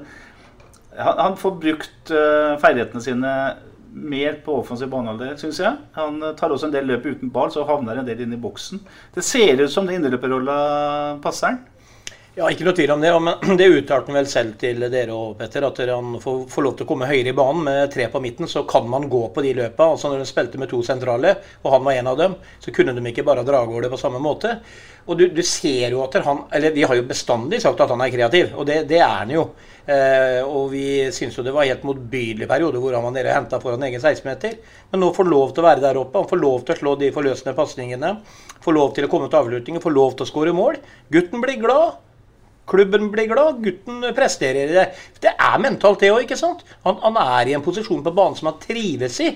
[0.97, 3.33] han, han får brukt uh, ferdighetene sine
[3.97, 5.79] mer på offensiv banehalvdel, syns jeg.
[5.97, 8.41] Han uh, tar også en del løp uten ball, så havner en del inn i
[8.41, 8.83] boksen.
[9.15, 10.59] Det ser ut som det indreløperrolla
[11.25, 11.65] passer han.
[12.37, 13.11] Ja, ikke noe tvil om det.
[13.17, 15.65] Men det uttalte han vel selv til dere og Petter.
[15.65, 18.49] At han får, får, lov til å komme høyere i banen med tre på midten,
[18.51, 19.87] så kan man gå på de løpa.
[19.95, 22.93] Altså når de spilte med to sentrale, og han var en av dem, så kunne
[22.93, 24.53] de ikke bare dra over det på samme måte.
[25.07, 28.05] Og du, du, ser jo at han Eller vi har jo bestandig sagt at han
[28.05, 29.49] er kreativ, og det, det er han jo.
[29.87, 33.39] Eh, og vi syns jo det var helt motbydelig periode hvor han var nede og
[33.39, 34.59] henta foran egen 16-meter.
[34.93, 36.21] Men nå får lov til å være der oppe.
[36.21, 38.19] Han får lov til å slå de forløsende pasningene.
[38.67, 40.83] Får lov til å komme til avslutninger, får lov til å skåre mål.
[41.17, 42.03] Gutten blir glad.
[42.67, 44.71] Klubben blir glad, gutten presterer.
[44.71, 44.87] i Det
[45.21, 46.65] Det er mentalt, det òg, ikke sant?
[46.85, 49.33] Han, han, er i en posisjon på banen som han trives i.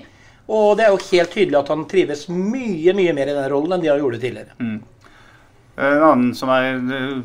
[0.51, 3.77] Og det er jo helt tydelig at han trives mye mye mer i den rollen
[3.77, 4.57] enn de har gjort det tidligere.
[4.59, 4.81] Mm.
[5.81, 6.81] En annen som er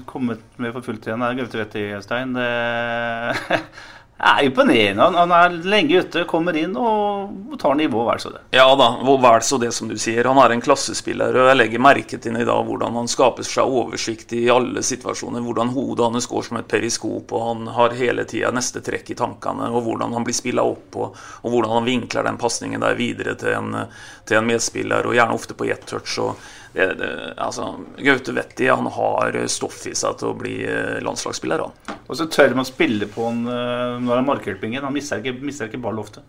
[0.08, 2.36] kommet med for fullt igjen, er Gaute Wetti Stein.
[2.38, 3.60] Det
[4.17, 5.04] er imponerende.
[5.04, 8.41] Han, er lenge ute, kommer inn og tar nivå, vel så det.
[8.56, 10.28] Ja da, vel så det, som du sier.
[10.30, 11.36] Han er en klassespiller.
[11.36, 15.43] og Jeg legger merke til i dag hvordan han skaper seg oversikt i alle situasjoner.
[15.43, 19.19] Hvordan hodet hans går som et periskop, og han har hele tida neste trekk i
[19.19, 19.71] tankene.
[19.75, 23.36] Og hvordan han blir spilla opp, og, og, hvordan han vinkler den pasningen der videre
[23.39, 23.82] til en,
[24.25, 26.19] til en medspiller, og gjerne ofte på ett touch.
[26.23, 26.39] og
[26.76, 31.64] det, det, altså, Gaute Vetti han har stoff i seg til å bli eh, landslagsspiller.
[31.64, 32.00] Han.
[32.04, 34.84] Og så tør man spille på han eh, når han er markhjelpingen.
[34.84, 36.26] Han mister ikke, mister ikke ball ofte.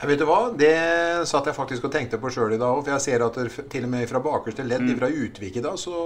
[0.00, 0.38] Jeg vet du hva?
[0.56, 0.76] Det
[1.28, 2.84] satt jeg faktisk og tenkte på sjøl i dag òg.
[2.86, 4.94] For jeg ser at det, til og med fra bakerste ledd, mm.
[5.02, 5.96] fra Utvik i dag, så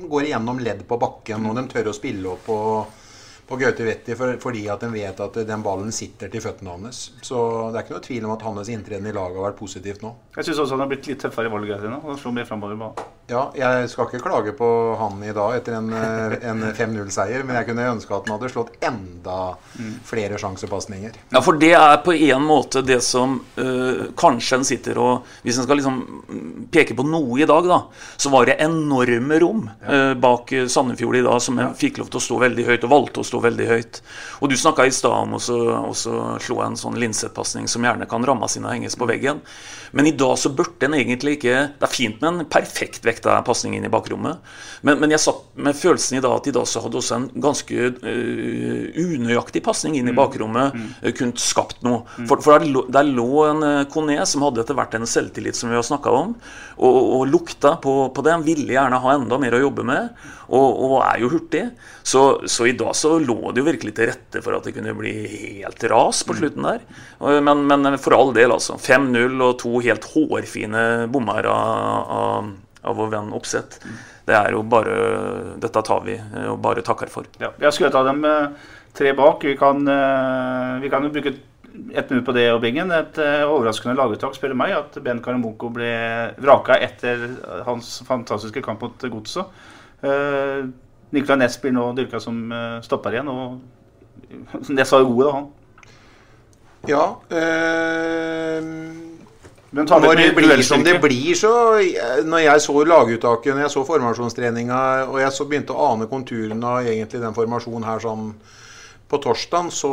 [0.00, 1.44] går det gjennom ledd på bakken.
[1.46, 2.48] Og de tør å spille opp.
[2.56, 2.99] og
[3.50, 7.00] på Gaute Vetti for, fordi at en vet at den ballen sitter til føttene hans.
[7.26, 10.04] Så det er ikke noe tvil om at hans inntreden i laget har vært positivt
[10.06, 10.12] nå.
[10.36, 11.98] Jeg syns også han har blitt litt tøffere i valget sine.
[12.04, 13.08] Han slår mer framover i banen.
[13.30, 17.58] Ja, jeg skal ikke klage på han i dag etter en, eh, en 5-0-seier, men
[17.58, 19.36] jeg kunne ønske at han hadde slått enda
[20.06, 21.18] flere sjansepasninger.
[21.34, 25.58] Ja, for det er på en måte det som øh, kanskje en sitter og Hvis
[25.58, 27.80] en skal liksom peke på noe i dag, da,
[28.20, 32.20] så var det enorme rom øh, bak Sandefjord i dag som en fikk lov til
[32.20, 34.00] å stå veldig høyt, og valgte å stå veldig høyt.
[34.40, 38.48] Og du snakka i stad om å slå en sånn Linseth-pasning som gjerne kan ramme
[38.50, 39.42] sine henges på veggen.
[39.90, 43.38] Men i dag så burde en egentlig ikke Det er fint med en perfekt vekta
[43.46, 44.40] pasning inn i bakrommet,
[44.86, 47.26] men, men, jeg satt med følelsen i dag at i dag så hadde også en
[47.42, 50.18] ganske uh, unøyaktig pasning inn i mm.
[50.18, 50.86] bakrommet mm.
[51.02, 52.04] uh, kunnet skapt noe.
[52.16, 52.28] Mm.
[52.30, 55.58] For, for der, lå, der, lå en uh, Kone som hadde etter hvert en selvtillit
[55.58, 56.34] som vi har snakka om,
[56.80, 58.38] og, og, lukta på, på det.
[58.46, 60.14] Ville gjerne ha enda mer å jobbe med,
[60.48, 61.66] og, og er jo hurtig.
[62.06, 64.96] Så, så, i dag så lå det jo virkelig til rette for at det kunne
[64.96, 65.14] bli
[65.60, 66.80] helt ras på slutten der.
[67.44, 68.78] Men, men for all del, altså.
[68.80, 72.50] 5-0 og to helt hårfine bommer av, av,
[72.82, 73.80] av vår venn Oppsett.
[74.28, 74.96] Det er jo bare
[75.60, 76.16] Dette tar vi
[76.46, 77.28] og bare takker for.
[77.42, 78.26] Ja, jeg skulle ta dem
[78.96, 79.44] tre bak.
[79.44, 81.34] Vi kan, eh, vi kan jo bruke
[81.94, 82.90] ett minutt på det, og Bingen.
[82.92, 85.90] Et overraskende laguttak, spør meg, at Ben Karamoko ble
[86.42, 87.28] vraka etter
[87.66, 89.46] hans fantastiske kamp mot Godset.
[90.00, 90.66] Uh,
[91.12, 92.48] Nicolay Næss blir nå dyrka som
[92.82, 93.60] stopper igjen, og
[94.74, 95.48] Næss var jo god, da, han.
[96.88, 97.14] Ja.
[97.30, 99.09] Øh,
[99.70, 101.78] når det blir som det blir, så
[102.26, 106.66] Når jeg så laguttaket, når jeg så formasjonstreninga, og jeg så begynte å ane konturene
[106.66, 108.32] av egentlig den formasjonen her sånn
[109.10, 109.92] på torsdag, så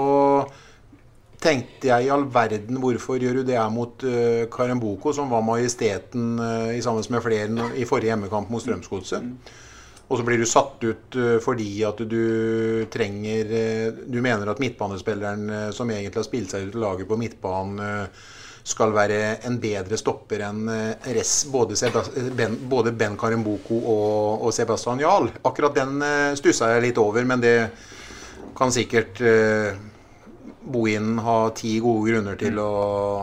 [1.42, 5.46] tenkte jeg i all verden hvorfor gjør du det her mot uh, Karemboko, som var
[5.46, 9.54] majesteten uh, i sammen med flere i forrige hjemmekamp mot Strømsgodset.
[10.08, 13.54] Og så blir du satt ut uh, fordi at du trenger
[14.08, 18.10] Du mener at midtbanespilleren som egentlig har spilt seg ut i laget på midtbanen,
[18.68, 20.66] skal være en bedre stopper enn
[21.16, 21.78] rest, både,
[22.36, 25.30] ben, både Ben Karimboko og, og Sebastian Jahl.
[25.48, 26.04] Akkurat den
[26.36, 27.56] stussa jeg litt over, men det
[28.58, 29.22] kan sikkert
[30.68, 32.72] Bohinen ha ti gode grunner til å,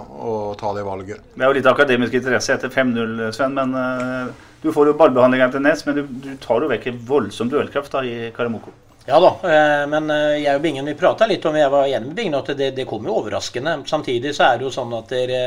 [0.08, 1.20] å, ta det valget.
[1.34, 3.56] Det er jo litt akademisk interesse etter 5-0, Sven.
[3.58, 7.50] men Eh, Du får jo ballbehandlinga til Nes, men du, du, tar jo vekk voldsom
[7.52, 8.70] duellkraft da, i Karamoko.
[9.06, 12.08] Ja da, eh, men eh, jeg og Bingen vi prata litt om jeg var enig
[12.08, 13.74] med Bingen, at det, det kom jo overraskende.
[13.86, 15.42] Samtidig så er det jo sånn at det,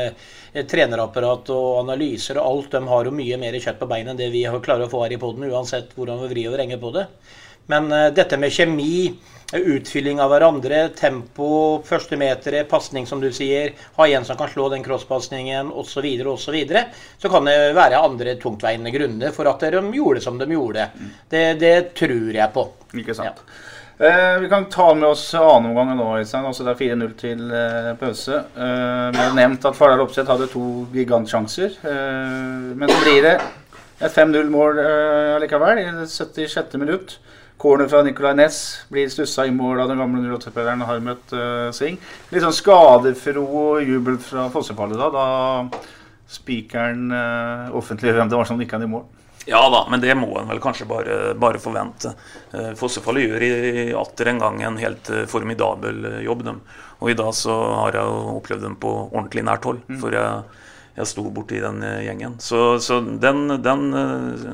[0.70, 4.30] trenerapparat og analyser og alt, de har jo mye mer kjøtt på beinet enn det
[4.30, 7.04] vi klarer å få her i poden, uansett hvordan vi vrir og vrenger på det.
[7.68, 9.10] Men dette med kjemi
[9.52, 14.68] utfylling av hverandre, tempo, første metere, pasning, som du sier, ha en som kan slå
[14.72, 16.52] den crosspasningen osv., og så,
[17.18, 20.90] så kan det være andre tungtveiende grunner for at de gjorde som de gjorde.
[21.30, 22.68] Det, det tror jeg på.
[23.00, 23.40] Ikke sant.
[23.40, 23.64] Ja.
[23.98, 26.10] Eh, vi kan ta med oss annenomgangen nå.
[26.20, 28.36] Altså det er 4-0 til eh, pause.
[28.54, 31.80] Eh, vi har nevnt at Fardal Opseth hadde to gigantsjanser.
[31.82, 33.34] Eh, men så blir det
[33.98, 36.78] et 5-0-mål eh, allikevel i det 76.
[36.78, 37.16] minutt.
[37.58, 38.60] Corner fra Nicolay Næss
[38.92, 41.98] blir stussa i mål av den gamle 08-spilleren Harmet uh, Singh.
[42.30, 48.60] Litt sånn skadefro jubel fra Fossefallet da, da spikeren uh, offentliggjør hvem det var som
[48.60, 49.06] nikka i mål.
[49.48, 52.12] Ja da, men det må en vel kanskje bare, bare forvente.
[52.52, 53.52] Eh, Fossefallet gjør i
[53.96, 56.42] atter en gang en helt eh, formidabel eh, jobb.
[56.44, 56.58] Dem.
[57.00, 59.80] Og i dag så har jeg opplevd dem på ordentlig nært hold.
[59.88, 59.96] Mm.
[60.02, 60.58] For jeg,
[60.98, 62.36] jeg sto borti den gjengen.
[62.42, 63.84] Så, så den, den,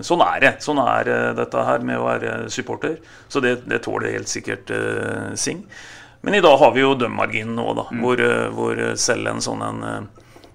[0.04, 0.54] sånn er det.
[0.64, 2.98] Sånn er dette her med å være supporter.
[3.33, 5.64] Så det, det tåler helt sikkert uh, Sing.
[6.24, 7.87] Men i dag har vi jo dømmarginen nå, da.
[7.92, 8.04] Mm.
[8.04, 8.22] Hvor,
[8.59, 9.83] hvor selv en sånn en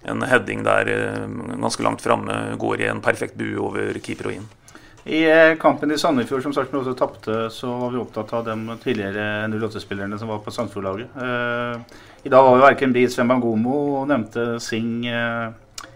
[0.01, 1.27] en heading der eh,
[1.59, 4.47] ganske langt framme går i en perfekt bue over keeper og inn.
[5.09, 8.77] I eh, kampen i Sandefjord, som Sarpsborg også tapte, så var vi opptatt av de
[8.83, 11.15] tidligere 08-spillerne som var på Sandefjord-laget.
[11.15, 15.01] Eh, I dag var vi verken Bris Wembangomo og nevnte Sing,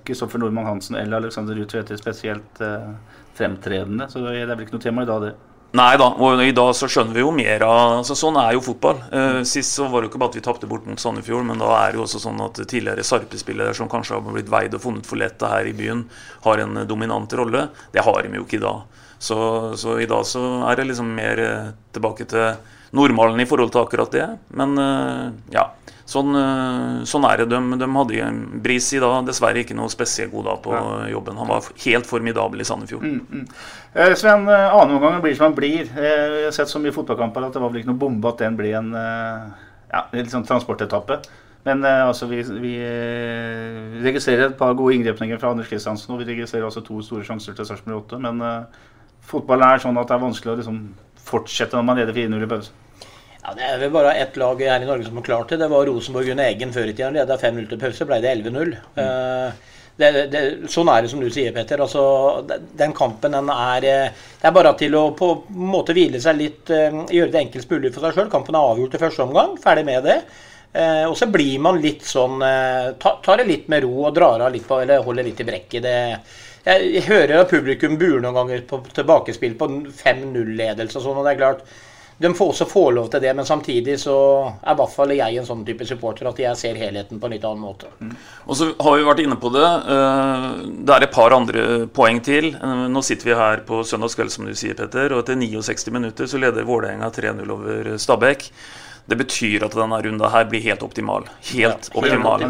[0.03, 2.61] Kristoffer Nordmann Hansen eller Alexander Ruud Tvedte spesielt
[3.37, 4.09] fremtredende.
[4.11, 5.33] Så det er vel ikke noe tema i dag, det.
[5.73, 8.61] Nei da, og i dag så skjønner vi jo mer av altså Sånn er jo
[8.61, 8.99] fotball.
[9.09, 11.57] Eh, sist så var det jo ikke bare at vi tapte bort mot Sandefjord, men
[11.57, 14.83] da er det jo også sånn at tidligere Sarpe-spillere som kanskje har blitt veid og
[14.83, 16.03] funnet for lette her i byen,
[16.45, 17.65] har en dominant rolle.
[17.89, 19.01] Det har de jo ikke i dag.
[19.17, 19.39] Så,
[19.81, 22.53] så i dag så er det liksom mer eh, tilbake til
[22.93, 24.29] normalen i forhold til akkurat det.
[24.53, 25.71] Men eh, ja.
[26.13, 27.49] Sånn, eh, sånn, er det.
[27.53, 28.31] De, de hadde
[28.65, 30.83] Brisi da dessverre ikke noe spesielt god dag på ja.
[31.15, 31.39] jobben.
[31.41, 33.05] Han var helt formidabel i Sandefjord.
[33.07, 33.45] Mm, mm.
[33.93, 35.89] Eh, Sven, eh, annen omgang blir som han blir.
[35.89, 38.59] Jeg har sett så mye fotballkamper at det var vel ikke noe bombe at den
[38.59, 41.21] blir en ja, sånn transportetappe.
[41.63, 42.73] Men eh, altså, vi, vi,
[44.03, 46.13] registrerer et par gode inngrepninger fra Anders Kristiansen.
[46.13, 48.19] Og vi registrerer også to store sjanser til Sarpsborg 8.
[48.25, 48.87] Men eh,
[49.31, 50.81] fotballen er sånn at det er vanskelig å liksom,
[51.23, 52.79] fortsette når man leder 4-0 i pause.
[53.43, 55.59] Ja, Det er vel bare ett lag her i Norge som har klart det.
[55.59, 57.11] Det var Rosenborg under Egen før i tida.
[57.11, 58.75] Leda 5-0 til pause, ble det 11-0.
[58.95, 59.59] Mm.
[59.99, 61.83] Uh, sånn er det som du sier, Petter.
[61.83, 62.05] Altså,
[62.79, 66.39] den kampen den er eh, Det er bare til å på en måte hvile seg
[66.39, 68.31] litt, uh, gjøre det enkelt mulig for seg sjøl.
[68.31, 69.59] Kampen er avgjort i første omgang.
[69.61, 70.17] Ferdig med det.
[71.05, 74.49] Og så blir man litt sånn ta, Tar det litt med ro og drar av
[74.49, 75.85] litt på, eller holder litt i brekket.
[75.85, 75.93] Det,
[76.65, 79.67] jeg hører at publikum buer noen ganger på tilbakespill på
[79.99, 81.19] 5-0-ledelse og sånn.
[81.21, 81.61] og det er klart
[82.17, 84.15] de får også få lov til det, men samtidig så
[84.61, 87.35] er i hvert fall jeg en sånn type supporter at jeg ser helheten på en
[87.35, 87.89] litt annen måte.
[87.99, 88.13] Mm.
[88.45, 89.65] Og så har vi vært inne på det.
[89.95, 90.47] Eh,
[90.85, 92.51] det er et par andre poeng til.
[92.53, 96.29] Eh, nå sitter vi her på søndagskveld, som du sier, Petter, og etter 69 minutter
[96.29, 98.49] så leder Vålerenga 3-0 over Stabæk.
[99.09, 101.25] Det betyr at denne runda her blir helt optimal.
[101.49, 102.45] Helt ja, optimal.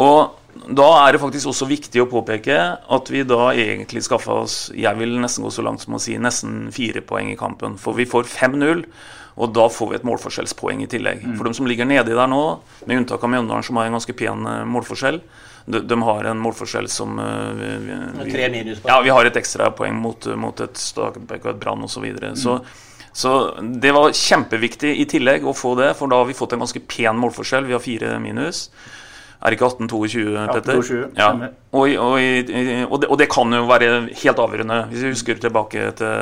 [0.00, 4.56] Og da er det faktisk også viktig å påpeke at vi da egentlig skaffa oss
[4.76, 7.78] Jeg vil nesten gå så langt som å si nesten fire poeng i kampen.
[7.80, 8.84] For vi får 5-0,
[9.40, 11.24] og da får vi et målforskjellspoeng i tillegg.
[11.24, 11.38] Mm.
[11.38, 12.42] For de som ligger nedi der nå,
[12.84, 15.22] med unntak av Mjøndalen, som har en ganske pen eh, målforskjell,
[15.64, 17.98] de, de, har en målforskjell som uh, vi, vi,
[18.82, 22.00] Ja, vi har et ekstrapoeng mot, mot et Stakebekk og et Brann osv.
[22.00, 22.32] Så, videre.
[22.34, 22.40] mm.
[22.42, 22.58] så
[23.12, 26.62] så det var kjempeviktig i tillegg å få det, for da har vi fått en
[26.64, 27.66] ganske pen målforskjell.
[27.68, 28.70] Vi har fire minus.
[29.42, 30.22] Er ikke 1822,
[30.54, 30.76] Petter?
[30.78, 31.30] 1822, ja.
[31.74, 34.76] Og, og, og, det, og, det, kan jo være helt avgjørende.
[34.92, 36.12] Hvis vi husker tilbake til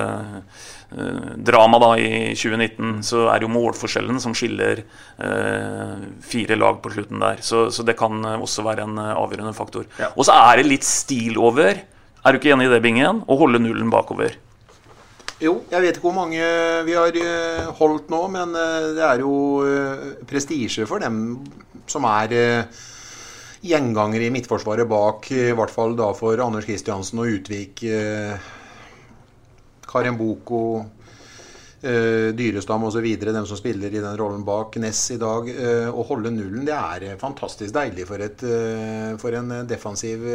[0.97, 4.81] uh, drama da i 2019, så er det jo målforskjellen som skiller
[5.21, 7.45] uh, fire lag på slutten der.
[7.45, 9.85] Så, så, det kan også være en avgjørende faktor.
[10.01, 10.15] Ja.
[10.17, 11.83] Og så er det litt stil over,
[12.21, 14.39] er du ikke enig i det, Bingen, å holde nullen bakover?
[15.45, 16.41] Jo, jeg vet ikke hvor mange
[16.85, 18.53] vi har eh, holdt nå, men
[18.97, 19.35] det er jo
[20.29, 21.39] prestisje for dem
[21.89, 22.35] som er
[23.65, 27.85] gjengangere i midtforsvaret bak, i hvert fall da for Anders Kristiansen og Utvik.
[27.85, 28.51] Eh,
[31.83, 35.47] Eh, Dyrestam osv., dem som spiller i den rollen bak Ness i dag.
[35.49, 40.27] Uh, å holde nullen det er fantastisk deilig for, et, uh, for, en, defensiv,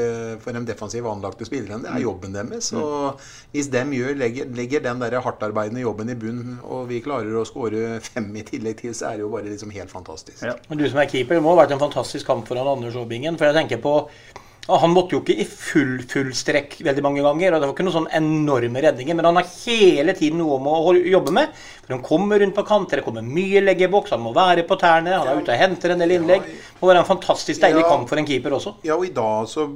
[0.41, 1.77] for en defensiv anlagte spillere.
[1.83, 2.05] Det er mm.
[2.05, 2.71] jobben deres.
[2.73, 2.79] Mm.
[2.81, 7.37] Og hvis dem gjør, legger, legger den der hardtarbeidende jobben i bunn, og vi klarer
[7.37, 10.41] å skåre fem i tillegg til, så er det jo bare liksom helt fantastisk.
[10.47, 10.57] Ja.
[10.71, 13.37] Men Du som er keeper, det må ha vært en fantastisk kamp foran Anders Aabingen.
[13.37, 13.99] For jeg tenker på
[14.65, 17.53] han måtte jo ikke i full full strekk veldig mange ganger.
[17.53, 20.69] og Det var ikke noen sånn enorme redninger, men han har hele tiden noe om
[20.71, 21.53] å jobbe med.
[21.85, 25.13] For Han kommer rundt på kanter, det kommer mye leggeboks, han må være på tærne.
[25.13, 26.49] Han er ute og henter en del innlegg.
[26.49, 28.77] Det må være en fantastisk deilig ja, kamp for en keeper også.
[28.87, 29.67] Ja, og i dag så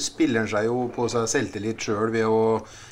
[0.00, 2.44] spiller han seg jo på seg selvtillit sjøl ved å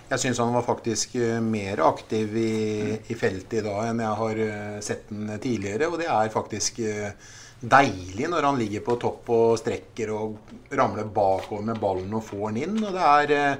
[0.06, 4.18] jeg syns han var faktisk eh, mer aktiv i, i feltet i dag enn jeg
[4.20, 5.88] har eh, sett den tidligere.
[5.90, 7.10] Og det er faktisk eh,
[7.66, 12.46] deilig når han ligger på topp og strekker og ramler bakover med ballen og får
[12.50, 12.78] den inn.
[12.84, 13.58] og det er,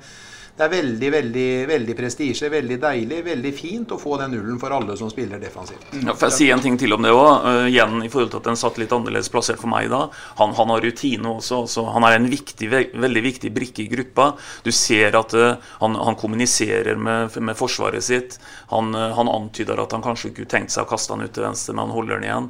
[0.56, 4.72] det er veldig veldig, veldig prestisje, veldig deilig, veldig fint å få den nullen for
[4.72, 5.90] alle som spiller defensivt.
[6.00, 7.68] Ja, får jeg si en ting til om det òg.
[7.68, 10.06] igjen i forhold til at den satt litt annerledes plassert for meg da.
[10.38, 11.66] Han, han har rutine også.
[11.68, 14.30] så Han er en viktig, ve veldig viktig brikke i gruppa.
[14.64, 18.38] Du ser at uh, han, han, kommuniserer med, med, forsvaret sitt.
[18.72, 21.44] Han, uh, han, antyder at han kanskje ikke tenkt seg å kaste han ut til
[21.44, 22.48] venstre, men han holder den igjen.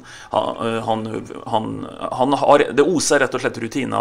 [0.87, 3.99] Han, har, det oser rett og slett rutine.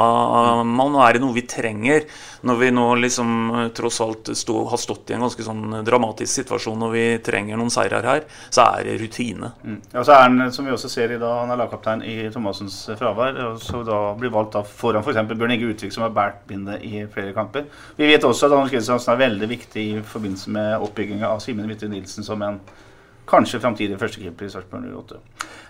[0.78, 2.06] Man er det noe vi trenger
[2.46, 3.30] når vi nå liksom
[3.74, 7.72] tross alt stå, har stått i en ganske sånn dramatisk situasjon og vi trenger noen
[7.72, 9.52] seirer her, så er det rutine.
[9.64, 9.80] Mm.
[9.92, 12.78] Ja, så er han, som vi også ser i dag, han er lagkaptein i Thomassens
[12.98, 13.40] fravær.
[13.48, 15.22] og så da blir valgt da foran f.eks.
[15.32, 17.68] Bjørn Inge Utvik, som har båret bindet i flere kamper.
[17.96, 21.68] Vi vet også at Anders Kristiansen er veldig viktig i forbindelse med oppbygginga av Simen
[21.70, 22.60] Hvitte Nilsen som en
[23.26, 25.20] kanskje framtidig førstekeeper i Sarpsborg 08.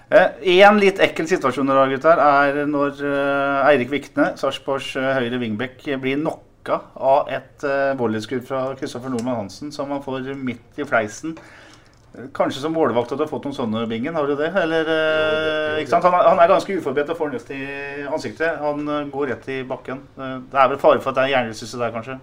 [0.07, 5.41] Eh, en litt ekkel situasjon der, gutter, er når eh, Eirik Vikne, Sarpsborgs eh, høyre
[5.43, 10.35] wingback, blir nok dekka av et uh, volleyskudd fra Kristoffer Nordmann Hansen som han får
[10.35, 11.37] midt i fleisen.
[12.33, 14.15] Kanskje som målvakt hadde fått noen sånne, Bingen?
[14.17, 14.49] Har du det?
[14.57, 16.07] Eller, uh, ikke sant?
[16.07, 17.63] Han, han, er ganske uforberedt og får nøst i
[18.09, 18.59] ansiktet.
[18.63, 20.01] Han uh, går rett i bakken.
[20.17, 22.19] Uh, det er vel fare for at det er hjernerystelse der, kanskje?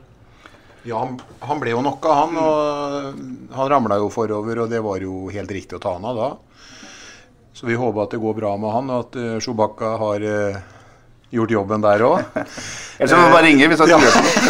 [0.84, 2.40] Ja, han, han, ble jo knocka, han.
[2.42, 6.20] Og han ramla jo forover, og det var jo helt riktig å ta han av
[6.20, 6.32] da.
[7.54, 10.32] Så vi håper at det går bra med han, og at uh, Shubakka har
[11.34, 12.20] gjort jobben der òg.
[13.04, 13.98] Ellers må vi bare ringe hvis han ja.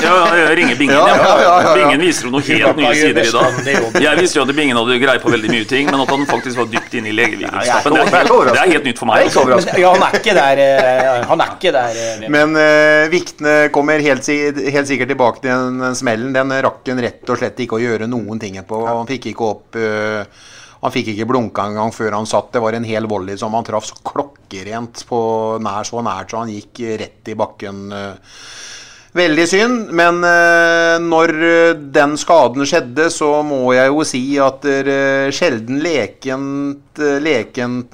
[0.04, 0.98] ja, ja, ringe Bingen.
[0.98, 4.00] Ja, ja, ja, ja, Bingen viser jo noen helt nye sider i dag.
[4.04, 6.60] Jeg visste jo at Bingen hadde greie på veldig mye ting, men at han faktisk
[6.60, 9.30] var dypt inne i legevitenskapen, det, det, er helt nytt for meg.
[9.30, 9.78] Altså.
[9.80, 10.64] Ja, han er ikke der.
[10.68, 12.00] Eh, han er ikke der.
[12.04, 16.36] Eh, men uh, Viktene kommer helt, helt, sikkert tilbake til den smellen.
[16.36, 18.84] Den rakk han rett og slett ikke å gjøre noen ting på.
[18.90, 20.52] Han fikk ikke opp uh,
[20.84, 22.52] han fikk ikke blunka engang før han satt.
[22.54, 25.22] Det var en hel volley som han traff klokkerent på
[25.64, 27.88] nær så nært, så han gikk rett i bakken.
[29.14, 31.34] Veldig synd, men eh, når
[31.94, 34.66] den skaden skjedde, så må jeg jo si at
[35.38, 37.94] sjelden lekent, lekent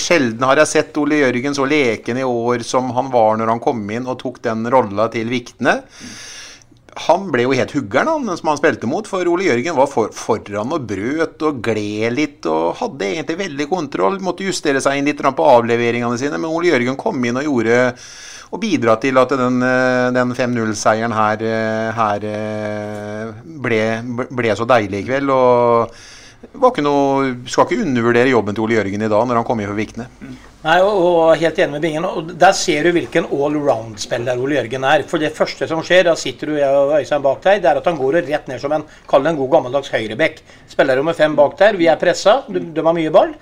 [0.00, 3.62] Sjelden har jeg sett Ole Jørgen så leken i år som han var når han
[3.64, 5.82] kom inn og tok den rolla til Viktene
[7.06, 9.08] han ble jo helt huggeren, han som han spilte mot.
[9.10, 13.66] For Ole Jørgen var for, foran og brøt og gled litt og hadde egentlig veldig
[13.70, 14.20] kontroll.
[14.22, 17.80] Måtte justere seg inn litt på avleveringene sine, men Ole Jørgen kom inn og gjorde
[18.54, 19.56] og bidra til at den,
[20.14, 21.40] den 5-0-seieren her,
[21.96, 22.26] her
[23.64, 23.80] ble,
[24.30, 25.32] ble, så deilig i kveld.
[25.34, 25.96] og
[26.52, 29.70] ikke noe, Skal ikke undervurdere jobben til Ole Jørgen i dag når han kom inn
[29.70, 30.06] for Vikne.
[30.64, 32.04] Nei, og, og helt enig med Bingen.
[32.08, 35.04] og Der ser du hvilken allround-spiller Ole Jørgen er.
[35.08, 37.90] For det første som skjer, da sitter du og Øystein bak deg, det er at
[37.90, 40.40] han går rett ned som en kall en god gammeldags høyrebekk.
[40.72, 43.34] Spiller med fem bak der, vi er pressa, de, de har mye ball.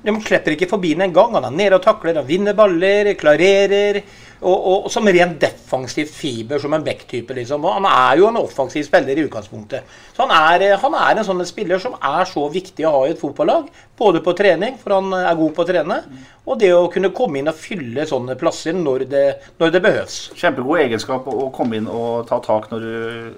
[0.00, 1.34] De slipper ikke forbi den en gang.
[1.36, 4.00] Han er nede og takler, han vinner baller, klarerer.
[4.40, 7.34] Og, og, og, som rent defensivt fiber, som en back-type.
[7.36, 7.64] Liksom.
[7.76, 9.98] han er jo en offensiv spiller i utgangspunktet.
[10.16, 13.12] Så han er, han er, en sånn spiller som er så viktig å ha i
[13.12, 13.68] et fotballag.
[14.00, 15.96] Både på trening, for han er god på å trene,
[16.48, 19.24] og det å kunne komme inn og fylle sånne plasser når det,
[19.60, 20.18] når det behøves.
[20.40, 22.94] Kjempegod egenskap å komme inn og ta tak når du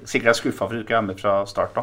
[0.06, 1.82] sikkert er skuffa for du ikke er med fra start.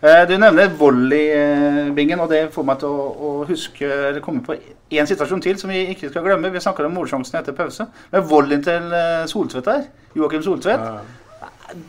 [0.00, 4.56] Eh, du nevner volleybingen, og det får meg til å, å huske, eller komme på
[4.56, 6.52] en situasjon til som vi ikke skal glemme.
[6.54, 7.90] Vi snakker om målsjansen etter pause.
[8.14, 11.00] Men volleyen til eh, Soltvedt her, Joakim Soltvedt ja.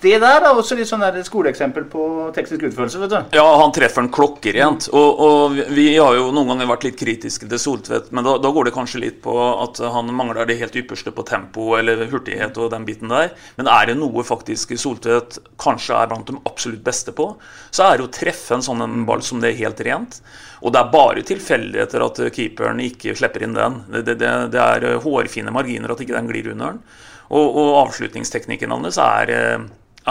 [0.02, 2.04] Det der er også litt sånn et skoleeksempel på
[2.36, 3.00] teknisk utførelse.
[3.02, 3.38] vet du.
[3.38, 4.88] Ja, han treffer en klokkerent.
[4.94, 8.52] Og, og, vi har jo noen ganger vært litt kritiske til Soltvedt, men da, da,
[8.54, 12.58] går det kanskje litt på at han mangler det helt ypperste på tempo eller hurtighet
[12.62, 13.34] og den biten der.
[13.58, 17.32] Men er det noe faktisk Soltvedt kanskje er blant de absolutt beste på,
[17.72, 20.22] så er det å treffe en sånn ball som det er helt rent.
[20.62, 23.82] Og det er bare tilfeldigheter at keeperen ikke slipper inn den.
[23.90, 26.84] Det, det, det er hårfine marginer at ikke den glir under den.
[27.32, 29.62] Og, og avslutningsteknikken hans er, eh,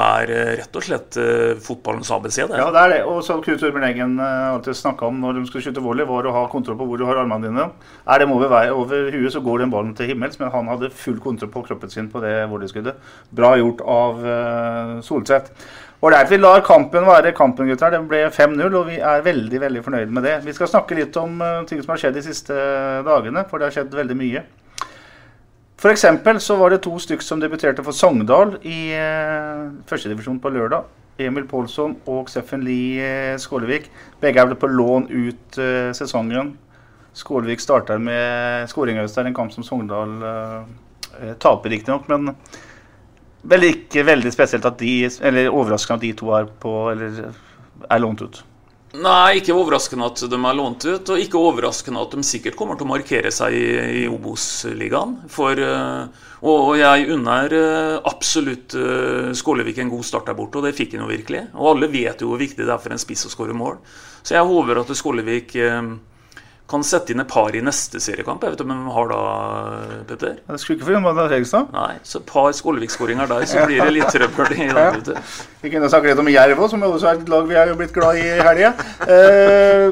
[0.00, 2.38] er eh, rett og slett uh, fotballens ABC.
[2.48, 2.56] Det.
[2.56, 3.00] Ja, det er det.
[3.10, 6.32] Og som Knut Urban Eggen alltid snakka om når de skulle skyte volley, var å
[6.38, 7.66] ha kontroll på hvor du har armene dine.
[8.08, 10.40] Er dem over, vei, over huet, så går den ballen til himmels.
[10.40, 13.12] Men han hadde full kontroll på kroppen sin på det volleyskuddet.
[13.36, 14.24] Bra gjort av
[15.04, 15.68] Solseth.
[16.00, 17.92] Ålreit, vi lar kampen være kampen, gutter.
[17.92, 20.38] Det ble 5-0, og vi er veldig veldig fornøyd med det.
[20.46, 21.36] Vi skal snakke litt om
[21.68, 22.56] ting som har skjedd de siste
[23.04, 24.46] dagene, for det har skjedd veldig mye.
[25.80, 26.04] F.eks.
[26.44, 30.84] så var det to stykker som debuterte for Sogndal i eh, førstedivisjon på lørdag.
[31.24, 33.88] Emil Pålsson og Steffen Lie uh, Skålevik.
[34.20, 36.52] Begge er vel på lån ut eh, sesongen.
[37.16, 42.34] Skålevik starter med skåring i en kamp som Sogndal eh, taper, riktignok, men
[43.40, 47.32] Vel ikke veldig spesielt at de Eller overraskende at de to er på Eller
[47.88, 48.42] er lånt ut.
[48.90, 51.12] Nei, ikke overraskende at de er lånt ut.
[51.14, 53.68] Og ikke overraskende at de sikkert kommer til å markere seg i,
[54.02, 55.14] i Obos-ligaen.
[55.30, 57.54] Uh, og jeg unner
[58.08, 58.74] absolutt
[59.36, 61.44] Skålevik en god start der borte, og det fikk han jo virkelig.
[61.54, 63.76] Og alle vet jo hvor viktig det er for en spiss å skåre mål.
[64.24, 65.54] Så jeg håper at Skålevik
[66.70, 68.44] kan sette inn et par i neste seriekamp.
[68.44, 69.20] Jeg vet ikke om de har da,
[70.08, 70.36] Petter?
[70.46, 71.72] Det skulle ikke forundre Fredrikstad.
[71.74, 75.00] Nei, så et par Skålevik-skåringer der, så blir det litt trøbbel i dag.
[75.10, 75.24] Ja.
[75.64, 77.94] Vi kunne snakket litt om Jerv òg, som også er et lag vi er blitt
[77.96, 78.72] glad i i helga.
[79.10, 79.90] Eh,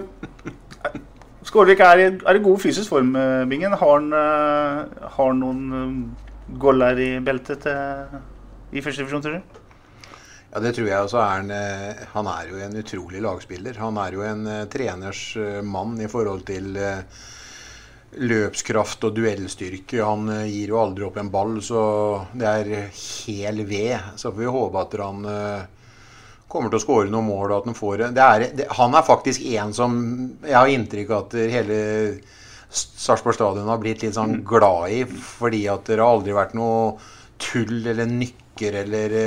[1.49, 3.73] Skålevik er, er, i god fysisk form, eh, Bingen.
[3.81, 8.19] Har han, uh, har noen uh, goller i beltet til,
[8.73, 9.58] i første divisjon, tror du?
[10.49, 11.01] Ja, det tror jeg.
[11.05, 13.77] også er han, eh, han er jo en utrolig lagspiller.
[13.83, 16.79] Han er jo en uh, treners uh, mann i forhold til
[18.19, 20.01] løpskraft og duellstyrke.
[20.01, 21.83] Han gir jo aldri opp en ball, så
[22.33, 24.15] det er hel ved.
[24.17, 25.29] Så får vi håpe at han
[26.49, 27.53] kommer til å skåre noen mål.
[27.53, 30.01] og at Han får det er, det, Han er faktisk en som
[30.41, 31.79] jeg har inntrykk av at hele
[32.73, 35.05] Sarpsborg stadion har blitt litt sånn glad i.
[35.05, 36.97] Fordi at det har aldri vært noe
[37.37, 39.19] tull eller nykker eller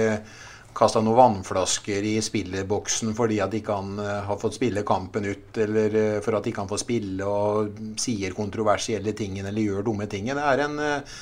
[0.73, 5.51] kasta noen vannflasker i spillerboksen fordi at ikke han uh, har fått spille kampen ut,
[5.63, 10.07] eller uh, for at ikke han får spille og sier kontroversielle ting eller gjør dumme
[10.11, 10.31] ting.
[10.31, 11.21] Det er en uh,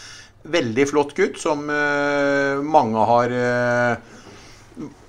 [0.50, 3.34] veldig flott gutt som mange har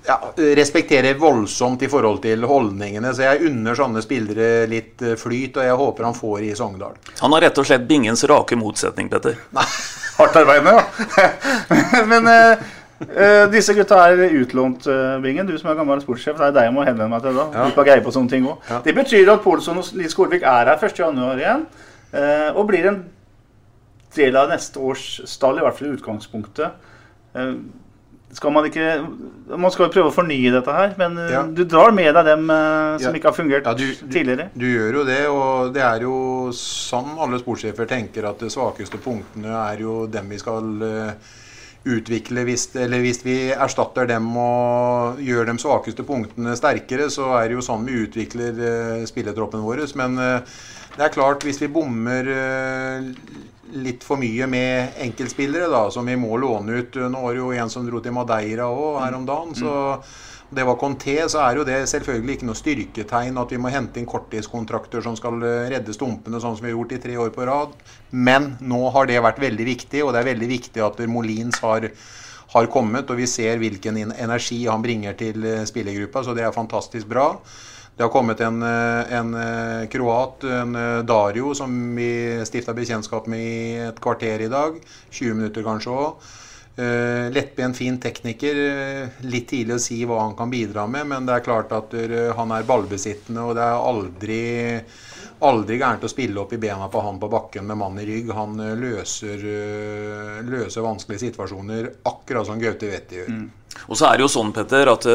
[0.03, 3.13] ja, respekterer voldsomt i forhold til holdningene.
[3.15, 6.99] Så jeg unner sånne spillere litt flyt, og jeg håper han får i Sogndal.
[7.21, 9.39] Han har rett og slett bingens rake motsetning, Petter.
[10.19, 10.83] Hardt arbeidende,
[11.15, 12.03] ja.
[12.11, 12.27] Men
[13.01, 15.47] Uh, disse gutta er utlånt, uh, Bingen.
[15.49, 16.37] Du som er gammel sportssjef.
[16.37, 17.47] Det er deg jeg må henvende meg til da.
[17.55, 17.67] Ja.
[17.73, 18.61] Du greie på sånne ting også.
[18.69, 18.81] Ja.
[18.85, 21.67] Det betyr at Pålsson og Lise Skålvik er her 1.1 igjen.
[22.11, 23.03] Uh, og blir en
[24.15, 26.89] del av neste års stall, i hvert fall i utgangspunktet.
[28.35, 28.85] skal man ikke
[29.47, 31.45] Man skal jo prøve å fornye dette her, men ja.
[31.47, 32.51] du drar med deg dem
[32.99, 34.49] som ikke har fungert du, tidligere.
[34.51, 36.17] Du, du, gjør jo det, og det er jo
[36.55, 40.67] sånn alle sportssjefer tenker at de svakeste punktene er jo dem vi skal
[41.89, 47.49] utvikle hvis, eller hvis vi erstatter dem og gjør de svakeste punktene sterkere, så er
[47.49, 49.83] det jo sånn vi utvikler uh, spilletroppen vår.
[49.97, 50.59] Men uh,
[50.97, 53.09] det er klart, hvis vi bommer uh,
[53.81, 57.53] litt for mye med enkeltspillere, da, som vi må låne ut Nå var det jo
[57.55, 59.55] en som dro til Madeira òg her om dagen.
[59.57, 59.73] så
[60.51, 64.01] det var Conté, så er jo det selvfølgelig ikke noe styrketegn at vi må hente
[64.01, 67.31] inn korttidskontrakter som skal eh, redde stumpene, sånn som vi har gjort i tre år
[67.31, 67.77] på rad.
[68.11, 71.87] Men nå har det vært veldig viktig, og det er veldig viktig at Molins har,
[72.51, 73.07] har kommet.
[73.07, 77.29] Og vi ser hvilken energi han bringer til eh, spillergruppa, så det er fantastisk bra.
[77.95, 79.31] Det har kommet en, eh, en
[79.93, 80.75] kroat, en
[81.07, 82.11] Dario, som vi
[82.49, 84.83] stifta bekjentskap med i et kvarter i dag.
[85.15, 86.31] 20 minutter kanskje òg.
[86.71, 88.55] Uh, lettbent, fin tekniker.
[88.55, 91.95] Uh, litt tidlig å si hva han kan bidra med, men det er klart at
[92.37, 94.43] han er ballbesittende, og det er aldri,
[95.47, 98.29] aldri gærent å spille opp i bena på han på bakken med mann i rygg.
[98.37, 99.47] Han løser,
[100.47, 103.33] løser, vanskelige situasjoner, akkurat som Gaute Wetti gjør.
[103.33, 103.49] Mm.
[103.87, 105.07] Og så er det jo sånn, Petter, at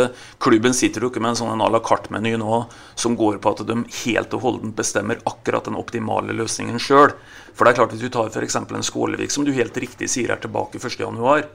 [0.43, 2.63] Klubben sitter jo ikke med en sånn à la carte-meny nå
[2.99, 7.13] som går på at de helt og holdent bestemmer akkurat den optimale løsningen sjøl.
[7.57, 8.57] For det er klart Hvis du tar f.eks.
[8.57, 11.47] en Skålevik, som du helt riktig sier er tilbake 1.1.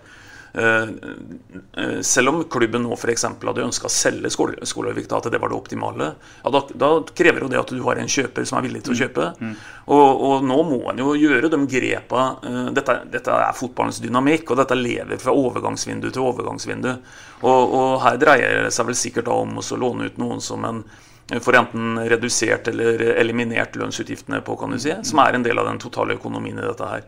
[0.52, 0.90] Uh,
[1.78, 3.24] uh, selv om klubben nå f.eks.
[3.24, 6.10] hadde ønska å selge Skålevik, da, at det var det optimale,
[6.44, 8.96] ja, da, da, krever jo det at du har en kjøper som er villig til
[8.96, 9.30] å kjøpe.
[9.40, 9.54] Mm.
[9.54, 9.62] Mm.
[9.96, 14.52] Og, og, nå må en jo gjøre de grepa uh, dette, dette, er fotballens dynamikk,
[14.52, 16.92] og dette lever fra overgangsvindu til overgangsvindu.
[17.42, 20.84] Og, og her dreier det seg vel sikkert om å låne ut noen som en
[21.40, 25.70] får enten redusert eller eliminert lønnsutgiftene på, kan du si, som er en del av
[25.70, 27.06] den totale økonomien i dette her.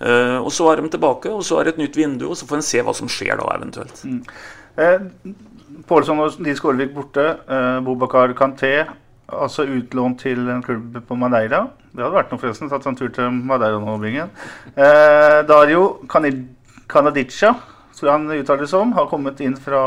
[0.00, 2.48] Uh, og Så er de tilbake, og så er det et nytt vindu, og så
[2.48, 4.02] får en se hva som skjer da eventuelt.
[4.04, 4.22] Mm.
[4.76, 5.06] Eh,
[5.86, 7.24] Pålsson og Nils Skålevik borte.
[7.46, 8.84] Eh, Bobakar Kanté
[9.30, 11.68] altså utlånt til en klubb på Madeira.
[11.94, 12.70] Det hadde vært noe, forresten.
[12.70, 14.32] Tatt en tur til Madeira nå, Bingen.
[14.74, 17.54] Eh, Dario Kanadica,
[17.94, 19.84] tror jeg han uttaler det som, har kommet inn fra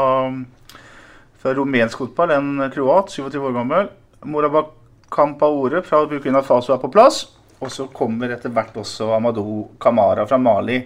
[1.38, 3.90] fra rumensk fotball, en kroat, 27 år gammel.
[4.26, 4.74] Morabak
[5.14, 7.28] Kampaore fra Burkina Faso er på plass.
[7.58, 10.82] Og så kommer etter hvert også Amadou Kamara fra Mali.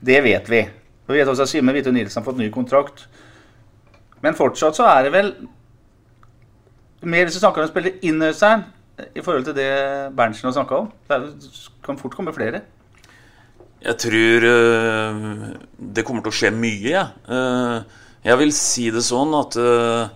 [0.00, 0.62] Det vet vi.
[1.06, 3.04] Og vi vet også at Simen Hvite Nilsen har fått ny kontrakt.
[4.24, 5.30] Men fortsatt så er det vel
[7.06, 8.64] mer hvis vi snakker om å spille Øystein,
[9.14, 9.70] i forhold til det
[10.16, 10.90] Berntsen har snakka om.
[11.06, 11.20] Det
[11.84, 12.62] kan fort komme flere.
[13.84, 16.96] Jeg tror uh, det kommer til å skje mye, jeg.
[16.96, 17.06] Ja.
[17.28, 20.08] Uh, jeg vil si det sånn at uh,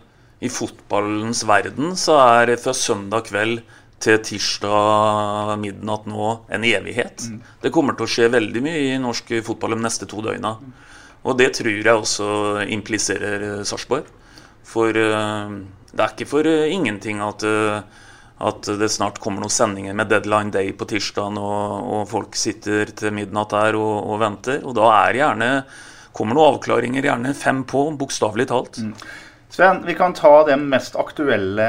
[0.42, 3.60] i fotballens verden så er fra søndag kveld
[4.00, 7.26] til tirsdag midnatt nå en evighet.
[7.28, 7.40] Mm.
[7.62, 10.54] Det kommer til å skje veldig mye i norsk fotball de neste to døgna.
[11.20, 12.28] Og det tror jeg også
[12.72, 14.08] impliserer Sarpsborg.
[14.70, 15.52] For uh,
[15.90, 17.82] det er ikke for uh, ingenting at, uh,
[18.46, 22.92] at det snart kommer noen sendinger med deadline day på tirsdag, og, og, folk sitter
[22.96, 24.62] til midnatt der og, og, venter.
[24.64, 25.50] Og da er gjerne
[26.16, 28.80] kommer noen avklaringer, gjerne fem på, bokstavelig talt.
[28.82, 28.94] Mm.
[29.50, 31.64] Sven, vi kan ta de mest aktuelle,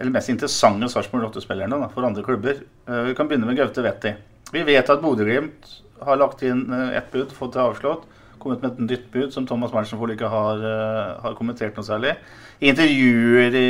[0.00, 2.62] eller mest interessante Sarpsborg 8-spillerne for andre klubber.
[2.88, 4.14] Vi kan begynne med Gaute Vetti.
[4.54, 5.68] Vi vet at Bodø-Glimt
[6.06, 8.06] har lagt inn ett bud, fått det avslått
[8.46, 12.14] kommet med et nytt bud som Thomas Berntsenfold ikke har, uh, har, kommentert noe særlig.
[12.60, 13.68] I intervjuer i,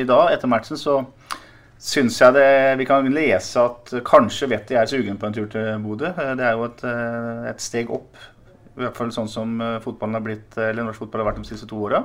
[0.00, 1.00] i dag etter matchen så
[1.86, 2.48] syns jeg det,
[2.80, 6.08] vi kan lese at kanskje Vetti er sugen på en tur til Bodø.
[6.08, 8.16] Eh, det er jo et, eh, et, steg opp,
[8.76, 11.68] i hvert fall sånn som fotballen har blitt, eller norsk fotball har vært de siste
[11.68, 12.02] to åra.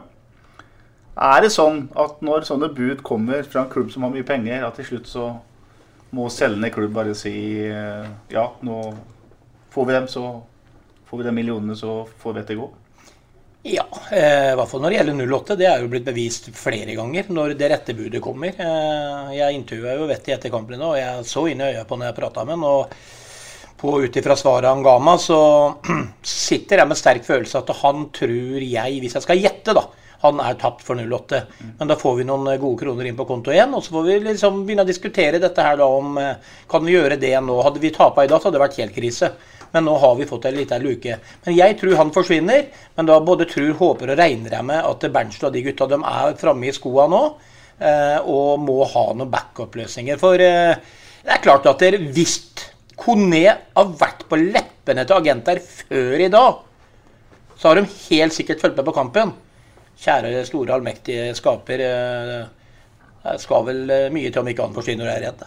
[1.19, 4.63] Er det sånn at når sånne bud kommer fra en klubb som har mye penger,
[4.63, 5.25] at til slutt så
[6.15, 7.33] må selgende klubb bare si
[8.31, 8.77] ja, nå
[9.71, 10.23] får vi dem, så
[11.11, 12.65] Får vi de millionene, så får vi dette gå?
[13.67, 13.83] Ja,
[14.15, 15.57] eh, i hvert fall når det gjelder 08.
[15.59, 18.55] Det er jo blitt bevist flere ganger når det rette budet kommer.
[18.55, 22.07] Eh, jeg intervjua jo Vetti etter kampen og jeg så inn i øya på når
[22.07, 22.63] jeg prata med han.
[22.63, 25.41] og Ut ifra svaret han ga meg, så
[26.47, 29.83] sitter jeg med sterk følelse at han tror jeg, hvis jeg skal gjette, da,
[30.21, 31.39] han er tapt for 08.
[31.79, 33.73] Men da får vi noen gode kroner inn på konto igjen.
[33.73, 36.35] Og så får vi liksom begynne å diskutere dette her da om eh,
[36.69, 37.57] Kan vi gjøre det nå?
[37.65, 39.31] Hadde vi tapa i dag, så hadde det vært helt krise.
[39.71, 41.17] Men nå har vi fått en liten luke.
[41.45, 42.67] Men jeg tror han forsvinner.
[42.97, 46.01] Men da både tror, håper og regner jeg med at Berntsen og de gutta de
[46.01, 47.21] er framme i skoa nå.
[47.81, 50.19] Eh, og må ha noen backup-løsninger.
[50.21, 50.75] For eh,
[51.21, 51.81] det er klart at
[52.13, 52.37] hvis
[53.01, 56.59] Kone har vært på leppene til agenter før i dag,
[57.57, 59.31] så har de helt sikkert fulgt med på kampen.
[60.01, 61.85] Kjære store, allmektige skaper.
[61.87, 63.81] Eh, skal vel
[64.13, 65.43] mye til om ikke han forsvinner det er redd.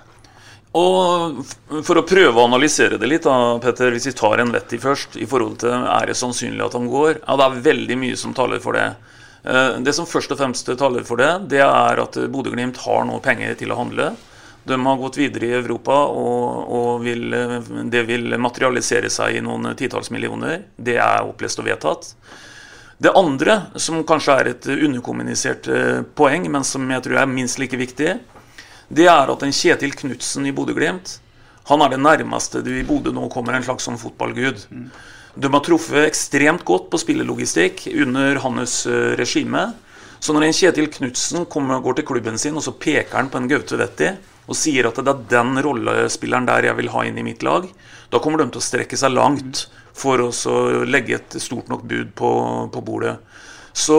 [0.75, 1.41] Og
[1.87, 5.19] For å prøve å analysere det litt, da, Petter, hvis vi tar en Vetti først,
[5.23, 8.35] i forhold til er det sannsynlig at han går, ja, det er veldig mye som
[8.35, 8.89] taler for det.
[9.45, 13.21] Eh, det som først og fremst taler for det, det er at Bodø-Glimt har nå
[13.23, 14.15] penger til å handle.
[14.65, 17.27] De har gått videre i Europa, og, og vil,
[17.93, 20.63] det vil materialisere seg i noen titalls millioner.
[20.75, 22.15] Det er opplest og vedtatt.
[23.03, 27.59] Det andre, som kanskje er et underkommunisert eh, poeng, men som jeg tror er minst
[27.59, 28.15] like viktig,
[28.95, 31.19] det er at en Kjetil Knutsen i Bodø-Glimt
[31.71, 34.67] han er det nærmeste du i Bodø nå kommer en slags sånn fotballgud.
[35.35, 39.71] De har truffet ekstremt godt på spillelogistikk under hans eh, regime.
[40.21, 43.49] Så når en Kjetil Knutsen går til klubben sin og så peker han på en
[43.49, 44.13] Gaute Vetti
[44.45, 47.65] og sier at det er den rollespilleren der jeg vil ha inn i mitt lag,
[48.13, 49.65] da kommer de til å strekke seg langt
[49.95, 50.31] for å
[50.85, 52.31] legge et stort nok bud på,
[52.75, 53.17] på bordet.
[53.75, 53.97] Så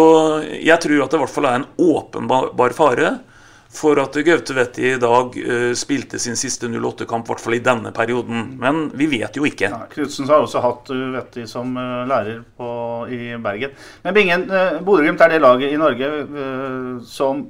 [0.56, 3.16] jeg tror at det i hvert fall er en åpenbar fare
[3.76, 7.64] for at Gaute Wetti i dag uh, spilte sin siste 08-kamp, i hvert fall i
[7.64, 8.54] denne perioden.
[8.62, 9.68] Men vi vet jo ikke.
[9.74, 12.70] Ja, Knutsen har også hatt uh, som uh, lærer på,
[13.12, 13.76] i Bergen.
[14.06, 16.12] Men Bingen, uh, Bodø-Glimt er det laget i Norge
[17.10, 17.44] som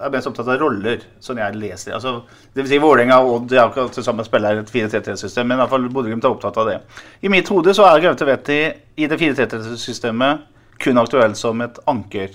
[0.00, 1.94] er mest opptatt av roller, sånn jeg leser.
[1.96, 2.22] Altså,
[2.54, 5.60] det vil si Vålerenga og Odd er akkurat til sammen spiller et 4-3-3-system, men i
[5.62, 6.78] hvert fall Bodø-Glimt er opptatt av det.
[7.20, 8.60] I mitt hode så er Gaute Vetti
[8.96, 10.46] i det 4-3-3-systemet
[10.80, 12.34] kun aktuell som et anker.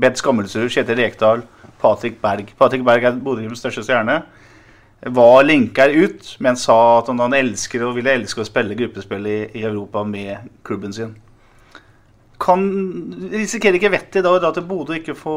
[0.00, 1.42] Bent Skammelsrud, Kjetil Rekdal
[1.80, 2.52] Patrick Berg.
[2.58, 4.20] Patrick Berg er Bodø-Glimts største stjerne.
[5.02, 9.38] Var linker ut, men sa at han elsker og ville elske å spille gruppespill i,
[9.58, 11.16] i Europa med klubben sin.
[12.42, 12.64] Kan,
[13.30, 15.34] risikerer ikke Vetti da, da til Bodø ikke få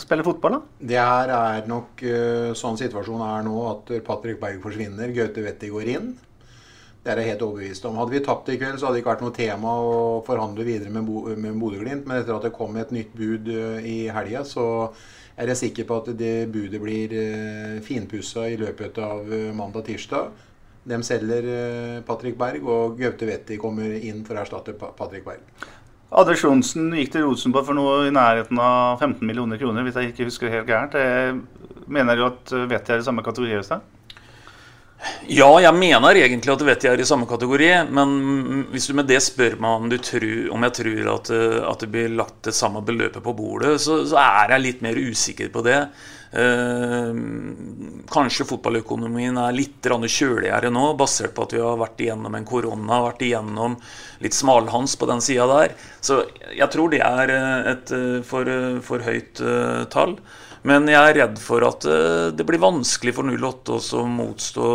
[0.00, 0.56] spille fotball?
[0.56, 0.60] da?
[0.92, 5.72] Det her er nok uh, sånn situasjonen er nå, at Patrick Berg forsvinner, Gaute Vetti
[5.72, 6.14] går inn.
[7.04, 7.98] Det er jeg helt overbevist om.
[8.00, 10.92] Hadde vi tapt i kveld, så hadde det ikke vært noe tema å forhandle videre
[10.94, 12.08] med, Bo med Bodø-Glimt.
[12.08, 14.64] Men etter at det kom et nytt bud uh, i helga, så
[15.36, 20.28] er jeg sikker på at det budet blir eh, finpussa i løpet av eh, mandag-tirsdag.
[20.84, 25.42] De selger eh, Patrick Berg, og Gaute Wetti kommer inn for å erstatte Patrick Berg.
[26.14, 30.12] Anders Johnsen gikk til Rosenborg for noe i nærheten av 15 millioner kroner, hvis jeg
[30.12, 30.94] ikke husker helt gærent.
[31.90, 33.56] Mener du at Vetti er i samme kategori?
[33.58, 33.82] hos deg?
[35.28, 37.70] Ja, jeg mener egentlig at Vetti er i samme kategori.
[37.92, 41.82] Men hvis du med det spør meg om, tror, om jeg tror at, eh, at,
[41.82, 45.50] det blir lagt det samme beløpet på bordet, så, så er jeg litt mer usikker
[45.54, 45.80] på det.
[46.34, 47.10] Eh,
[48.10, 53.02] kanskje fotballøkonomien er litt kjøligere nå, basert på at vi har vært igjennom en korona,
[53.04, 53.76] vært igjennom
[54.24, 55.76] litt smalhans på den sida der.
[56.02, 58.50] Så jeg tror det er eh, et eh, for,
[58.82, 59.44] for høyt
[59.94, 60.18] tall.
[60.64, 61.84] Men jeg er redd for at
[62.32, 64.68] det blir vanskelig for 08 å motstå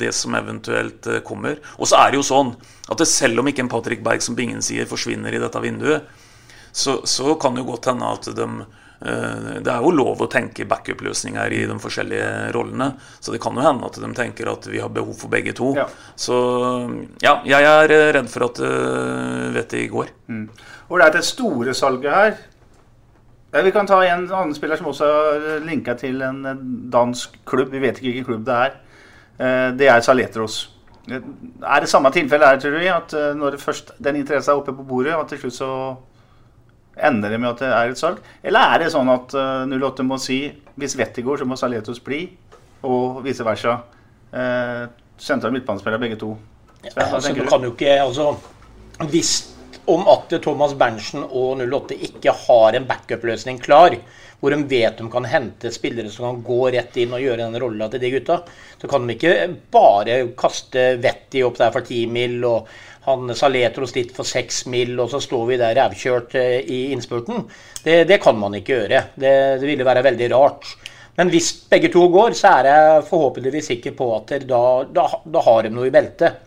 [0.00, 1.58] det som eventuelt kommer.
[1.76, 2.54] Og så er det jo sånn
[2.88, 6.08] at selv om ikke en Patrick Berg som Bingen sier forsvinner i dette vinduet,
[6.72, 8.48] så, så kan det jo godt hende at de
[9.00, 12.90] det er jo lov å tenke backup-løsninger i de forskjellige rollene.
[13.16, 15.70] Så det kan jo hende at de tenker at vi har behov for begge to.
[15.78, 15.86] Ja.
[16.20, 16.36] Så
[17.24, 20.12] ja, jeg er redd for at uh, vettet går.
[20.28, 20.44] Mm.
[20.90, 25.08] Og det er det store salget her Vi kan ta en annen spiller som også
[25.08, 26.44] er linka til en
[26.92, 27.72] dansk klubb.
[27.72, 28.76] Vi vet ikke hvilken klubb det er.
[29.40, 30.68] Eh, Det er Saletros.
[31.10, 32.86] Er det samme tilfelle her, tror vi?
[32.86, 35.70] At eh, når først, den interessen er oppe på bordet, at til slutt så
[37.06, 38.20] ender det med at det er et salg?
[38.42, 40.40] Eller er det sånn at eh, 08 må si
[40.80, 42.22] hvis vettet går, så må Saletos bli,
[42.86, 43.78] og vice versa?
[44.32, 44.84] Eh,
[45.20, 46.32] Sentral midtbanespiller begge to.
[46.80, 47.48] Sven, ja, Altså, du du?
[47.50, 48.30] kan jo ikke altså,
[49.12, 49.32] Hvis
[49.90, 53.96] om at Thomas Berntsen og 08 ikke har en backup-løsning klar,
[54.40, 57.58] hvor de vet de kan hente spillere som kan gå rett inn og gjøre den
[57.60, 58.38] rolla til de gutta,
[58.80, 59.34] så kan de ikke
[59.72, 62.70] bare kaste Vetti opp der for 10 mil og
[63.06, 67.46] han Saletros dit for 6 mil, og så står vi der rævkjørt eh, i innspurten.
[67.84, 69.04] Det, det kan man ikke gjøre.
[69.14, 70.74] Det, det ville være veldig rart.
[71.16, 75.42] Men hvis begge to går, så er jeg forhåpentligvis sikker på at da, da, da
[75.46, 76.44] har de noe i beltet.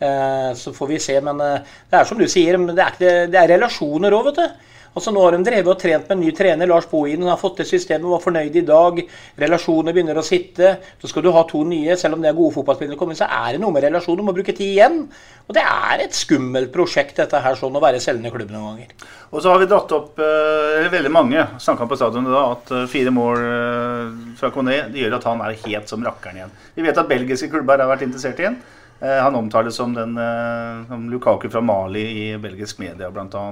[0.00, 1.20] Eh, så får vi se.
[1.24, 4.69] Men eh, det er som du sier, det er, det er relasjoner òg, vet du.
[4.90, 7.28] Altså Nå har de drevet og trent med en ny trener, Lars Bohinen.
[7.30, 8.96] Har fått til systemet, var fornøyd i dag.
[9.38, 10.72] Relasjoner begynner å sitte.
[10.98, 13.28] Så skal du ha to nye, selv om det er gode fotballspillere kommer inn, så
[13.30, 14.18] er det noe med relasjoner.
[14.18, 15.04] Du må bruke tid igjen.
[15.46, 19.06] Og det er et skummelt prosjekt, dette her, sånn å være selgende klubb noen ganger.
[19.30, 22.84] Og så har vi dratt opp eh, veldig mange snakka på stadionet da, at eh,
[22.90, 26.58] fire mål eh, fra det gjør at han er helt som rakkeren igjen.
[26.74, 28.58] Vi vet at belgiske klubber har vært interessert i ham.
[29.00, 33.46] Eh, han omtales som, den, eh, som Lukaku fra Mali i belgisk media, bl.a.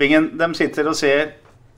[0.00, 1.34] Bingen, de sitter og ser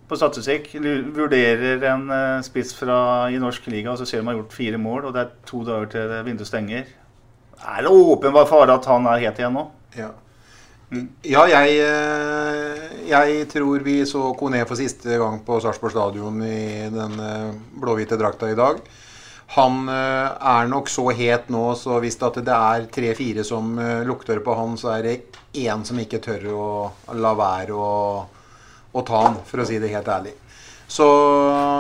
[0.09, 0.69] på statistikk,
[1.17, 4.81] vurderer en eh, spiss fra, i norsk liga, og så ser de har gjort fire
[4.81, 6.91] mål, og det er to dager til vinduet stenger.
[7.65, 9.65] Er det åpenbar fare at han er het igjen nå?
[9.97, 10.13] Ja.
[11.27, 16.85] Ja, jeg, eh, jeg tror vi så Kone for siste gang på Sarpsborg stadion i
[16.93, 18.83] den eh, blå-hvite drakta i dag.
[19.57, 23.75] Han er nok så het nå, så hvis det er tre-fire som
[24.09, 25.13] lukter på han, så er det
[25.55, 26.71] én som ikke tør å
[27.19, 27.93] la være å,
[28.93, 30.35] å ta han, for å si det helt ærlig.
[30.91, 31.07] Så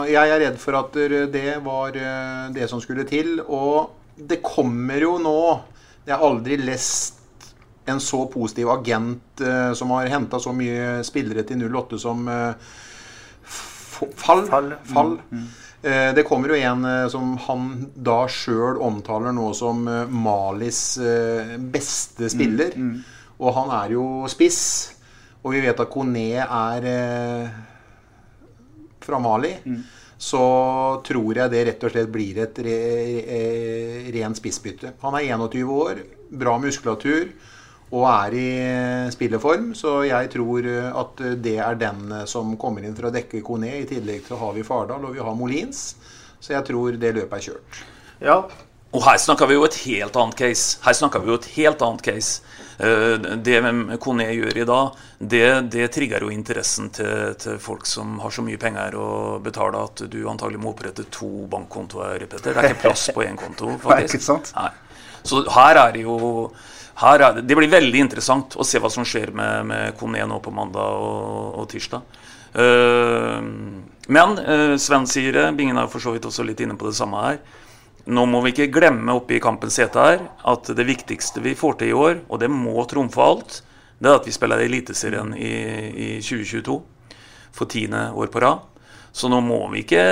[0.08, 0.96] jeg er redd for at
[1.30, 3.36] det var eh, det som skulle til.
[3.44, 5.38] Og det kommer jo nå
[6.04, 7.20] Jeg har aldri lest
[7.88, 12.72] en så positiv agent eh, som har henta så mye spillere til 08 som eh,
[13.44, 14.46] Fall.
[14.50, 14.72] Fall.
[14.90, 15.12] Fall.
[15.84, 20.80] Eh, det kommer jo en eh, som han da sjøl omtaler nå som Malis
[21.72, 22.74] beste spiller.
[23.40, 24.60] Og han er jo spiss.
[25.44, 27.48] Og vi vet at Kone er eh,
[29.04, 29.54] fra Mali.
[30.24, 30.40] Så
[31.04, 32.78] tror jeg det rett og slett blir et re,
[33.26, 34.94] re, rent spissbytte.
[35.02, 37.28] Han er 21 år, bra muskulatur
[37.94, 38.48] og er i
[39.12, 39.74] spilleform.
[39.76, 43.42] Så jeg tror eh, at det er den eh, som kommer inn for å dekke
[43.44, 43.70] Kone.
[43.82, 45.94] I tillegg så har vi Fardal og vi har Molins.
[46.40, 47.82] Så jeg tror det løpet er kjørt.
[48.24, 48.44] Ja,
[48.94, 50.78] Og her snakker vi jo et helt annet case.
[50.84, 52.42] Her snakker vi jo et helt annet case.
[52.84, 53.58] Eh, Det
[54.02, 58.44] Kone gjør i dag, det, det trigger jo interessen til, til folk som har så
[58.44, 59.08] mye penger å
[59.44, 62.26] betale at du antagelig må opprette to bankkontoer.
[62.28, 62.52] Petter.
[62.52, 64.20] Det er ikke plass på én konto, faktisk.
[64.20, 64.52] ikke sant?
[64.58, 64.70] Nei.
[65.24, 66.18] Så her er det jo
[66.94, 70.38] er det, det blir veldig interessant å se hva som skjer med, med Kone nå
[70.44, 72.04] på mandag og, og tirsdag.
[72.54, 73.42] Uh,
[74.14, 76.94] men uh, Sven sier det, Bingen er for så vidt også litt inne på det
[76.94, 77.40] samme her.
[78.04, 81.78] Nå må vi ikke glemme oppe i kampens hete her at det viktigste vi får
[81.80, 83.62] til i år, og det må trumfe alt,
[83.96, 85.52] det er at vi spiller Eliteserien i,
[85.94, 86.76] i 2022
[87.54, 88.70] for tiende år på rad.
[89.14, 90.02] Så nå må vi ikke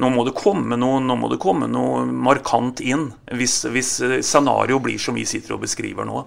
[0.00, 3.10] Nå må det komme noe, må det komme noe markant inn.
[3.36, 3.90] Hvis, hvis
[4.24, 6.22] scenario blir som vi sitter og beskriver nå.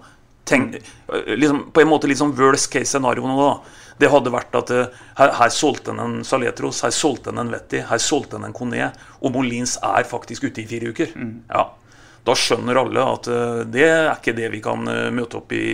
[0.49, 0.77] Tenk,
[1.09, 3.88] liksom, på en måte litt sånn worst case scenario nå, da.
[3.99, 7.51] Det hadde vært at eh, her, her solgte han en Saletros, her solgte han en
[7.51, 11.11] Vetti, her solgte han en Kone, og Molins er faktisk ute i fire uker.
[11.51, 11.65] Ja.
[12.27, 15.65] Da skjønner alle at eh, det er ikke det vi kan eh, møte opp i,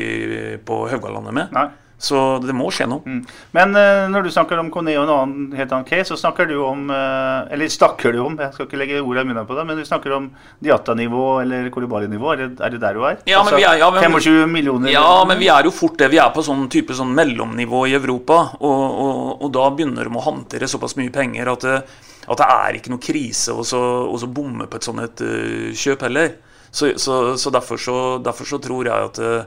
[0.65, 1.53] på Haugalandet med.
[1.55, 1.67] Nei.
[1.97, 3.15] Så det må skje noe.
[3.55, 6.49] Men uh, når du snakker om Kone og en annen helt annen case, så snakker
[6.49, 9.55] du om uh, Eller snakker du om, jeg skal ikke legge ordet i munnen på
[9.55, 10.27] deg, men du snakker om
[10.63, 12.33] Diatta-nivå eller Kolibali-nivå.
[12.33, 13.15] Er, er det der du er?
[13.15, 14.91] Altså, Ja, men vi er- ja, men- 25 millioner?
[14.91, 16.11] Ja, men vi er jo fort det.
[16.11, 18.41] Vi er på sånn type sånn mellomnivå i Europa.
[18.59, 21.77] Og, og, og da begynner de å håndtere såpass mye penger at det,
[22.25, 26.03] at det er ikke noe krise å så, bomme på et sånt et, uh, kjøp
[26.09, 26.35] heller.
[26.75, 29.45] Så, så, så, derfor så derfor så tror jeg at, eh,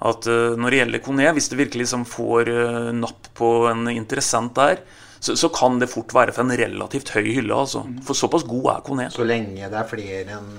[0.00, 3.88] at eh, når det gjelder Kone, hvis det virkelig liksom får eh, napp på en
[3.92, 4.80] interessent der,
[5.20, 7.52] så, så kan det fort være for en relativt høy hylle.
[7.52, 7.82] altså.
[8.06, 9.08] For såpass god er Kone.
[9.12, 10.54] Så lenge det er flere enn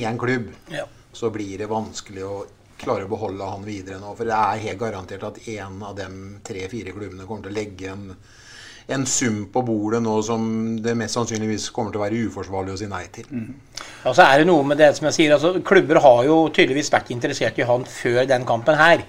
[0.00, 0.86] én klubb, Ja.
[1.12, 2.44] så blir det vanskelig å
[2.80, 4.14] klare å beholde han videre nå.
[4.16, 6.06] For det er helt garantert at én av de
[6.46, 8.14] tre-fire klubbene kommer til å legge en,
[8.94, 10.44] en sum på bordet nå som
[10.82, 13.30] det mest sannsynligvis kommer til å være uforsvarlig å si nei til.
[14.04, 16.92] Ja, så er det noe med det som jeg sier, altså Klubber har jo tydeligvis
[16.92, 19.04] vært interessert i han før den kampen her.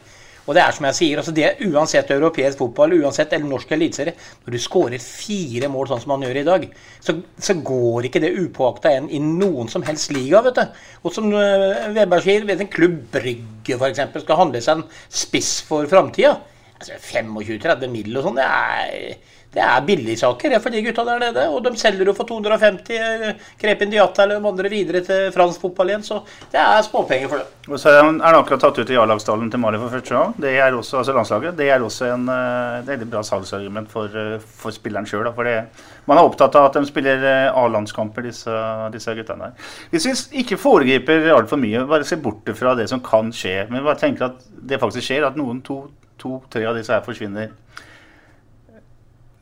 [0.49, 4.15] Og det er som jeg sier, altså det uansett europeisk fotball, uansett eller norsk eliteserie,
[4.43, 6.65] når du skårer fire mål sånn som man gjør i dag,
[6.99, 10.79] så, så går ikke det upåakta igjen i noen som helst liga, vet du.
[11.05, 14.01] Og som uh, Weber sier, vet en klubb Brygge f.eks.
[14.25, 14.87] skal handle seg en
[15.21, 16.39] spiss for framtida.
[16.81, 18.15] Altså 25-30 mill.
[18.17, 21.43] og sånn, det er det er billigsaker for de gutta der nede.
[21.51, 25.59] Og de selger jo for 250 eh, Krepin Diata eller de andre videre til fransk
[25.65, 26.05] fotball igjen.
[26.07, 26.21] Så
[26.53, 27.47] det er småpenger for det.
[27.67, 30.37] Og så er han akkurat tatt ut i A-lagstallen til Mali for første gang.
[30.39, 31.57] Det er også, altså landslaget.
[31.59, 35.27] Det er også en uh, veldig bra salgsargument for, uh, for spilleren sjøl.
[35.35, 38.55] Man er opptatt av at de spiller A-landskamper, disse,
[38.95, 39.71] disse guttene her.
[39.91, 43.83] Hvis vi ikke foregriper altfor mye, bare ser bort fra det som kan skje, men
[43.83, 47.51] bare tenker at det faktisk skjer, at noen to-tre av disse her forsvinner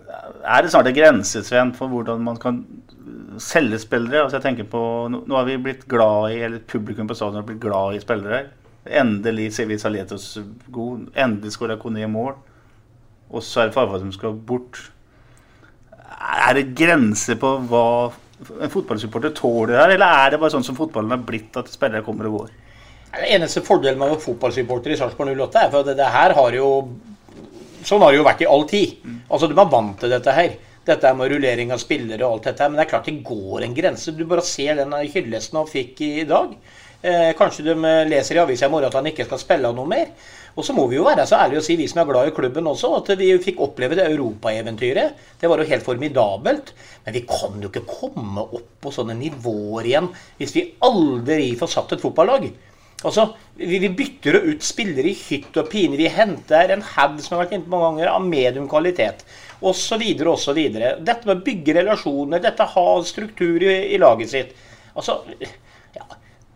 [0.10, 2.62] er det snart en grense Sven, for hvordan man kan
[3.42, 4.24] selge spillere?
[4.24, 4.82] Altså jeg tenker på,
[5.14, 8.46] Nå har vi blitt glad i, eller publikum på stadion har blitt glad i spillere.
[8.90, 10.32] Endelig ser vi Saletos
[10.74, 11.10] god.
[11.16, 12.34] Endelig skåra Kone mål.
[13.30, 14.80] Og så er det Farfar som skal bort.
[16.10, 17.86] Er det grenser på hva
[18.64, 22.06] en fotballsupporter tåler her, eller er det bare sånn som fotballen har blitt, at spillere
[22.06, 22.52] kommer og går?
[23.12, 26.34] Den eneste fordelen med å være fotballsupporter i Sarpsborg 08 er for at det her
[26.38, 26.70] har jo
[27.86, 28.98] Sånn har det jo vært i all tid.
[29.30, 30.58] Altså, De er vant til dette her.
[30.90, 32.70] Dette med rullering av spillere og alt dette her.
[32.70, 34.12] Men det er klart det går en grense.
[34.16, 36.56] Du bare ser den hyllesten han fikk i dag.
[37.02, 37.76] Eh, kanskje de
[38.10, 40.10] leser i avisa i morgen at han ikke skal spille noe mer.
[40.60, 42.34] Og så må vi jo være så ærlige å si, vi som er glad i
[42.36, 45.22] klubben også, at vi fikk oppleve det europaeventyret.
[45.40, 46.74] Det var jo helt formidabelt.
[47.06, 50.10] Men vi kan jo ikke komme opp på sånne nivåer igjen
[50.40, 52.50] hvis vi aldri får satt et fotballag.
[53.08, 55.96] Altså, vi, vi bytter jo ut spillere i hytt og pine.
[56.00, 59.24] Vi henter en haug som har vært inne mange ganger, av medium kvalitet.
[59.60, 60.04] Osv.
[60.34, 60.60] osv.
[60.76, 64.52] Dette med å bygge relasjoner, dette ha struktur i, i laget sitt.
[65.00, 65.22] Altså,
[65.96, 66.06] ja,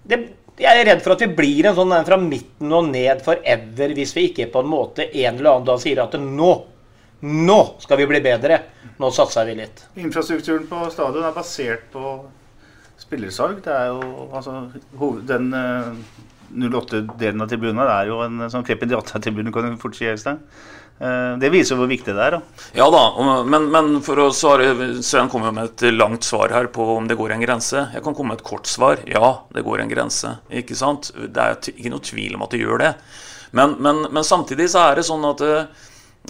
[0.04, 0.20] det,
[0.60, 4.14] jeg er redd for at vi blir en sånn fra midten og ned forever hvis
[4.18, 6.54] vi ikke på en måte en eller annen dag sier at nå
[7.24, 8.58] nå skal vi bli bedre.
[9.00, 9.86] Nå satser vi litt.
[9.96, 12.18] Infrastrukturen på stadion er basert på
[13.00, 13.62] spillersalg.
[13.64, 14.58] Det er jo altså
[15.30, 15.96] den uh,
[16.54, 20.42] 08-delen av tribunen er jo en sånn Kleppen Diata-tribune, kan du fort si, Øystein.
[21.02, 22.38] Eh, det viser hvor viktig det er.
[22.38, 22.66] da.
[22.78, 23.04] Ja da,
[23.50, 24.72] men, men, for å svare
[25.04, 27.88] Svein kom jo med et langt svar her på om det går en grense.
[27.96, 29.02] Jeg kan komme med et kort svar.
[29.10, 30.38] Ja, det går en grense.
[30.54, 31.12] ikke sant?
[31.14, 32.94] Det er ikke noe tvil om at det gjør det.
[33.54, 35.48] Men, men, men samtidig så er det sånn at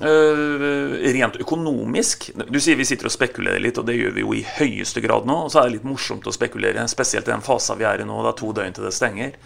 [0.02, 4.32] Uh, rent økonomisk Du sier vi sitter og spekulerer litt, og det gjør vi jo
[4.34, 5.36] i høyeste grad nå.
[5.46, 8.08] Og så er det litt morsomt å spekulere, spesielt i den fasen vi er i
[8.10, 8.18] nå.
[8.26, 9.38] Det er to døgn til det stenger.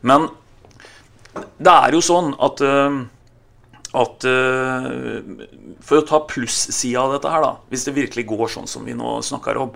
[0.00, 0.28] Men
[1.58, 2.98] det er jo sånn at, eh,
[3.98, 4.88] at eh,
[5.84, 8.96] For å ta plussida av dette her, da, hvis det virkelig går sånn som vi
[8.98, 9.72] nå snakker om,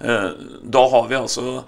[0.00, 0.30] eh,
[0.62, 1.64] da har vi altså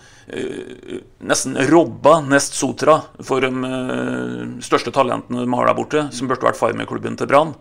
[1.22, 6.59] nesten robba Nest Sotra for de største talentene de har der borte, som burde vært
[6.59, 7.53] farmerklubben til Brann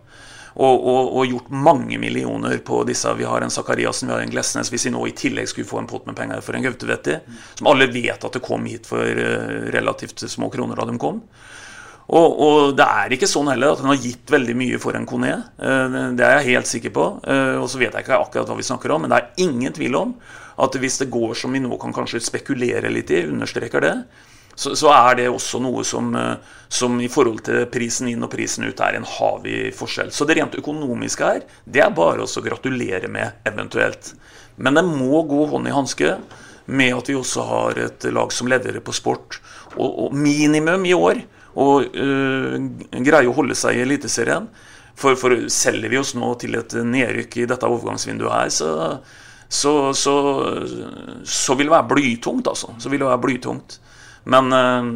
[0.56, 3.10] og, og, og, gjort mange millioner på disse.
[3.18, 4.70] Vi har en Sakariassen, vi har en Glesnes.
[4.72, 7.18] Hvis vi nå i tillegg skulle få en pott med penger for en Gautevetti,
[7.58, 11.20] som alle vet at det kom hit for eh, relativt små kroner da de kom.
[12.06, 15.06] Og, og, det er ikke sånn heller at den har gitt veldig mye for en
[15.10, 15.34] Kone.
[15.58, 17.06] Eh, det er jeg helt sikker på.
[17.26, 19.76] Eh, og så vet jeg ikke akkurat hva vi snakker om, men det er ingen
[19.76, 20.16] tvil om
[20.62, 23.96] at hvis det går som vi nå kan kanskje spekulere litt i, understreker det,
[24.56, 28.32] så, så, er det også noe som, eh, som, i forhold til prisen inn og
[28.32, 30.10] prisen ut er en havig forskjell.
[30.14, 34.14] Så det rent økonomiske her, det er bare å gratulere med, eventuelt.
[34.56, 36.16] Men det må gå hånd i hanske
[36.66, 39.38] med at vi også har et lag som leverer på sport.
[39.76, 41.20] Og, og minimum i år
[41.56, 42.56] å øh,
[43.04, 44.48] greie å holde seg i Eliteserien.
[44.96, 48.70] For, for selger vi oss nå til et nedrykk i dette overgangsvinduet her, så,
[49.52, 50.14] så, så,
[51.28, 52.72] så vil det være blytungt, altså.
[52.80, 53.76] Så vil det være blytungt.
[54.26, 54.90] Men eh,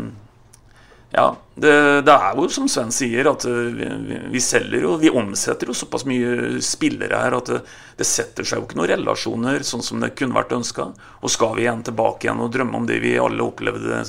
[1.11, 5.11] ja, det, det, er jo som Sven sier, at eh, vi, vi, selger jo Vi
[5.11, 7.61] omsetter jo såpass mye spillere her at det,
[7.99, 10.91] det, setter seg jo ikke noen relasjoner sånn som det kunne vært ønska.
[11.21, 14.05] Og skal vi igjen tilbake igjen og drømme om det vi alle opplevde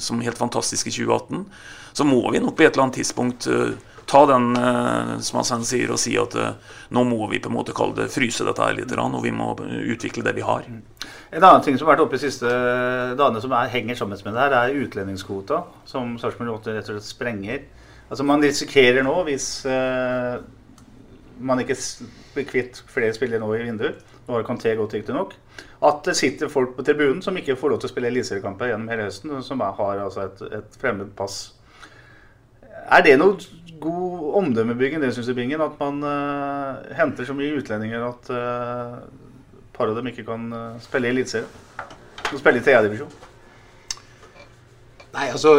[0.00, 1.44] som helt fantastisk i 2018,
[1.96, 3.72] så må vi nok på et eller annet tidspunkt uh,
[4.06, 7.56] ta den, eh, som han sier, og si at eh, nå må vi på en
[7.56, 10.66] måte kalle det fryse dette her litt, og vi må utvikle det vi har.
[10.66, 12.50] En annen ting som har vært oppe de siste
[13.18, 17.00] dagene som er, henger sammen med det her, er utlendingskvota, som Sarpsborg 8 rett og
[17.00, 17.64] slett sprenger.
[18.06, 20.38] Altså Man risikerer nå, hvis uh,
[21.42, 21.74] man ikke
[22.36, 25.34] blir kvitt flere spillere nå i vinduet, nå har Kanté gått riktignok,
[25.86, 28.90] at det sitter folk på tribunen som ikke får lov til å spille eliteseriekamper gjennom
[28.94, 31.40] hele høsten, som har altså et, et fremmed pass.
[32.86, 33.34] Er det noe
[33.80, 35.62] god omdømmebygging, det syns jeg, Bingen.
[35.62, 39.00] At man uh, henter så mye utlendinger at uh,
[39.76, 41.48] par av dem ikke kan uh, spille i Eliteserien.
[42.32, 43.10] Og spille i tredjedivisjon.
[45.16, 45.58] Nei, altså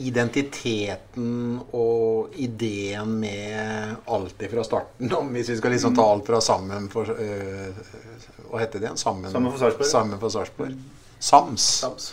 [0.00, 6.38] identiteten og ideen med alt fra starten om Hvis vi skal liksom ta alt fra
[6.40, 9.00] Sammen for Hva heter det igjen?
[9.00, 9.90] Sammen, sammen for Sarpsborg.
[9.90, 10.78] Sammen for Sarpsborg.
[11.20, 11.66] Sams.
[11.82, 12.12] Sams.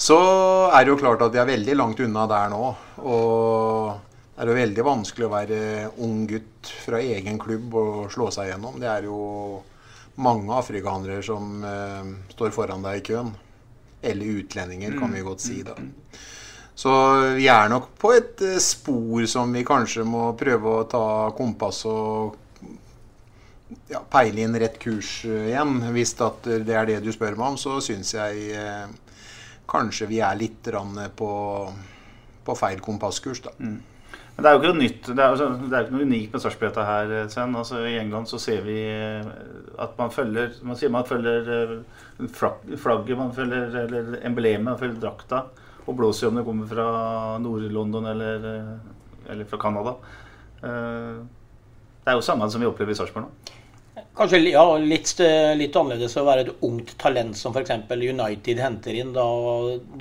[0.00, 0.16] Så
[0.72, 2.62] er det jo klart at vi er veldig langt unna der nå.
[3.04, 3.90] Og
[4.32, 5.58] det er jo veldig vanskelig å være
[6.06, 8.78] ung gutt fra egen klubb og slå seg gjennom.
[8.80, 9.18] Det er jo
[10.24, 13.34] mange afrikanere som eh, står foran deg i køen.
[14.00, 15.76] Eller utlendinger, kan vi godt si da.
[16.80, 16.92] Så
[17.36, 21.04] vi er nok på et uh, spor som vi kanskje må prøve å ta
[21.36, 22.38] kompass og
[23.90, 25.76] ja, peile inn rett kurs uh, igjen.
[25.92, 28.56] Hvis det er det du spør meg om, så syns jeg
[29.70, 30.68] kanskje vi er litt
[31.16, 31.30] på,
[32.44, 33.54] på feil kompasskurs, da.
[33.58, 33.78] Mm.
[34.40, 35.08] Men det er jo ikke noe nytt.
[35.12, 37.56] Det er, det er ikke noe unikt med Sarpsborg her, Sven.
[37.60, 39.26] Altså, I England så ser vi eh,
[39.84, 41.74] at man følger Man sier man følger eh,
[42.32, 45.42] flagget, man følger eller emblemet, man følger drakta.
[45.84, 46.86] Og blåser om det kommer fra
[47.44, 49.92] Nord-London eller, eh, eller fra Canada.
[50.60, 53.59] Det er jo samme som vi opplever i Sarpsborg nå.
[54.18, 55.12] Kanskje ja, litt,
[55.56, 57.70] litt, annerledes å være et ungt talent som f.eks.
[57.94, 59.12] United henter inn.
[59.14, 59.24] Da,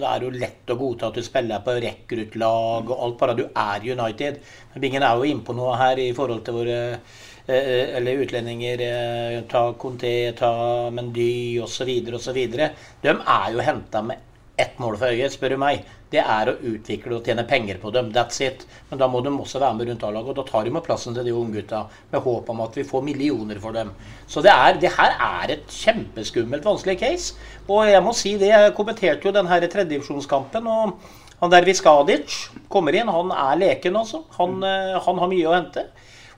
[0.01, 3.37] da er det jo lett å godta at du spiller på rekruttlag og alt, bare
[3.37, 4.39] du er United.
[4.73, 8.81] Men Bingen er jo innpå noe her i forhold til våre eh, eh, eller utlendinger.
[8.87, 10.51] Eh, ta Conté, ta
[10.89, 11.93] Mendy osv.
[12.17, 12.41] osv.
[12.49, 14.25] De er jo henta med
[14.59, 17.91] ett mål for øyet, spør du meg det er å utvikle og tjene penger på
[17.93, 18.07] dem.
[18.13, 18.63] That's it.
[18.89, 20.31] Men da må de også være med rundt A-laget.
[20.31, 23.03] Og da tar de med plassen til de unggutta med håp om at vi får
[23.05, 23.91] millioner for dem.
[24.25, 27.37] Så det, er, det her er et kjempeskummelt, vanskelig case.
[27.67, 30.69] Og jeg må si det, jeg kommenterte jo denne tredjedivisjonskampen.
[30.69, 30.97] og
[31.39, 32.39] han der Viskadic
[32.73, 33.11] kommer inn.
[33.13, 34.23] Han er leken, altså.
[34.39, 35.85] Han, eh, han har mye å hente.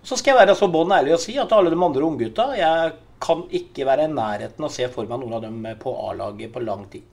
[0.02, 2.48] Og så skal jeg være så bånn ærlig og si at alle de andre unggutta
[2.58, 6.52] Jeg kan ikke være i nærheten å se for meg noen av dem på A-laget
[6.52, 7.06] på lang tid.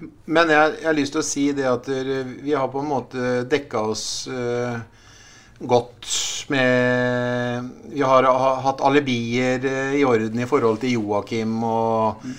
[0.00, 3.30] Men jeg, jeg, har lyst til å si det at vi har på en måte
[3.50, 4.78] dekka oss uh,
[5.58, 6.10] godt
[6.52, 12.36] med Vi har, ha, hatt alibier uh, i orden i forhold til Joakim og mm.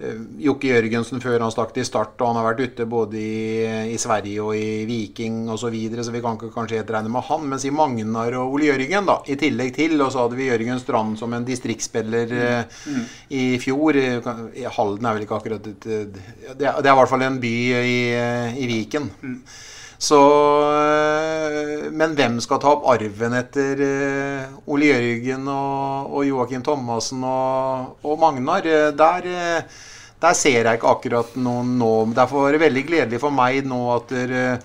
[0.00, 3.64] Eh, Jokke Jørgensen før han stakk til Start, og han har vært ute både i,
[3.92, 7.12] i Sverige og i Viking osv., så, videre, så vi kan ikke kanskje helt regne
[7.12, 7.44] med han.
[7.50, 9.98] Men si Magnar og Ole Jørgen, da, i tillegg til.
[10.00, 12.94] Og så hadde vi Jørgen Strand som en distriktsspiller mm.
[12.94, 13.10] Mm.
[13.36, 13.98] i fjor.
[14.78, 18.00] Halden er vel ikke akkurat et Det er, i hvert fall en by i,
[18.56, 19.12] i Viken.
[19.20, 19.36] Mm.
[20.00, 20.16] Så,
[21.92, 23.82] men hvem skal ta opp arven etter
[24.64, 28.64] Ole Jørgen og, og Joakim Thomassen og, og Magnar?
[28.96, 29.28] Der
[30.20, 31.94] der ser jeg ikke akkurat noen nå.
[32.16, 34.60] Derfor var det veldig gledelig for meg nå at der,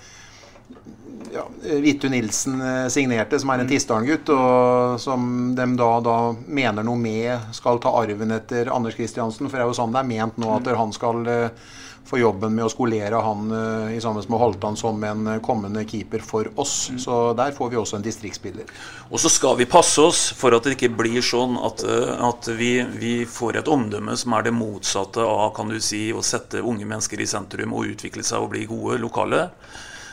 [1.32, 1.44] ja,
[1.80, 3.72] Vittu Nilsen eh, signerte, som er en mm.
[3.72, 9.48] Tistdalen-gutt, og som de da, da, mener noe med skal ta arven etter Anders Kristiansen.
[9.48, 10.78] For det er jo sånn det er ment nå, at mm.
[10.80, 11.74] han skal uh,
[12.06, 15.82] for jobben med å skolere han uh, i sammen med Holtan som en uh, kommende
[15.88, 16.88] keeper for oss.
[16.92, 17.00] Mm.
[17.02, 18.70] Så der får vi også en distriktsspiller.
[19.10, 22.50] Og så skal vi passe oss for at det ikke blir sånn at, uh, at
[22.58, 26.62] vi, vi, får et omdømme som er det motsatte av kan du si, å sette
[26.62, 29.48] unge mennesker i sentrum og utvikle seg og bli gode lokale.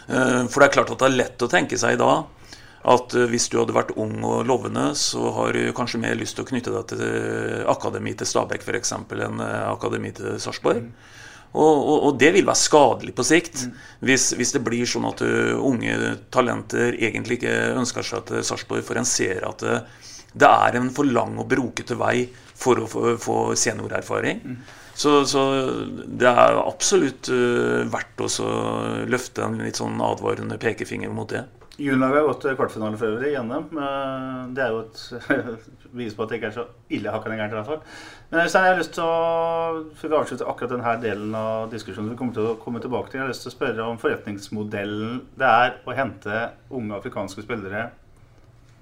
[0.03, 2.25] For det er klart at det er lett å tenke seg da
[2.91, 6.43] at hvis du hadde vært ung og lovende, så har du kanskje mer lyst til
[6.43, 8.91] å knytte deg til akademi til Stabæk f.eks.
[8.97, 10.89] enn akademi til Sarpsborg.
[10.89, 11.22] Mm.
[11.53, 13.73] Og, og, og, det vil være skadelig på sikt mm.
[14.09, 18.81] hvis, hvis, det blir sånn at uh, unge talenter egentlig ikke ønsker seg til Sarpsborg,
[18.87, 19.83] for en ser at uh,
[20.33, 22.25] det, er en for lang og brokete vei
[22.57, 22.87] for å
[23.21, 24.41] få seniorerfaring.
[24.41, 24.57] Mm.
[24.97, 25.43] Så, så,
[26.09, 28.29] det er absolutt uh, verdt å
[29.09, 31.45] løfte en litt sånn advarende pekefinger mot det.
[31.73, 33.63] Juniorlaget har gått kvartfinale for øvrig gjennom.
[34.53, 34.99] Det er jo et
[35.93, 37.55] bevis på at det ikke er så ille hakkende gærent.
[37.55, 37.79] i hvert fall.
[38.29, 39.15] Men Øystein, jeg har lyst til å
[39.97, 43.17] før vi avslutter akkurat denne delen av diskusjonen vi kommer til å komme tilbake til,
[43.17, 47.87] jeg har lyst til å spørre om forretningsmodellen det er å hente unge afrikanske spillere,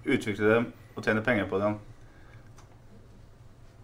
[0.04, 1.80] utvikle dem og tjene penger på dem.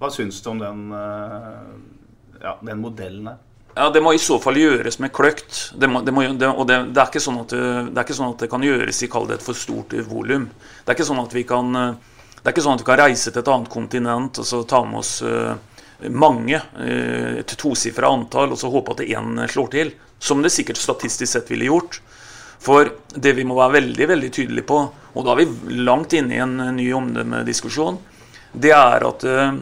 [0.01, 3.39] Hva syns du om den, eh, ja, den modellen her?
[3.77, 5.71] Ja, Det må i så fall gjøres med kløkt.
[5.77, 8.41] Det, må, det, må, det, og det, er ikke sånn at det, ikke sånn at
[8.41, 10.47] det kan gjøres i kall det et for stort volum.
[10.81, 13.29] Det er ikke sånn at vi kan det er ikke sånn at vi kan reise
[13.29, 15.13] til et annet kontinent og så ta med oss
[16.13, 19.93] mange, et tosifra antall, og så håpe at én slår til.
[20.17, 21.99] Som det sikkert statistisk sett ville gjort.
[22.63, 24.77] For det vi må være veldig veldig tydelige på,
[25.17, 27.99] og da er vi langt inne i en ny omdømmediskusjon,
[28.53, 29.57] det er at uh,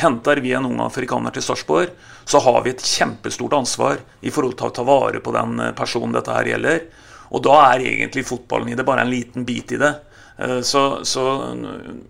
[0.00, 1.92] henter vi en ung afrikaner til Sarpsborg,
[2.24, 5.72] så har vi et kjempestort ansvar i forhold til å ta vare på den eh,
[5.74, 6.84] personen dette her gjelder.
[7.34, 9.90] Og da er egentlig fotballen i det bare en liten bit i det.
[10.38, 11.24] Uh, så, så,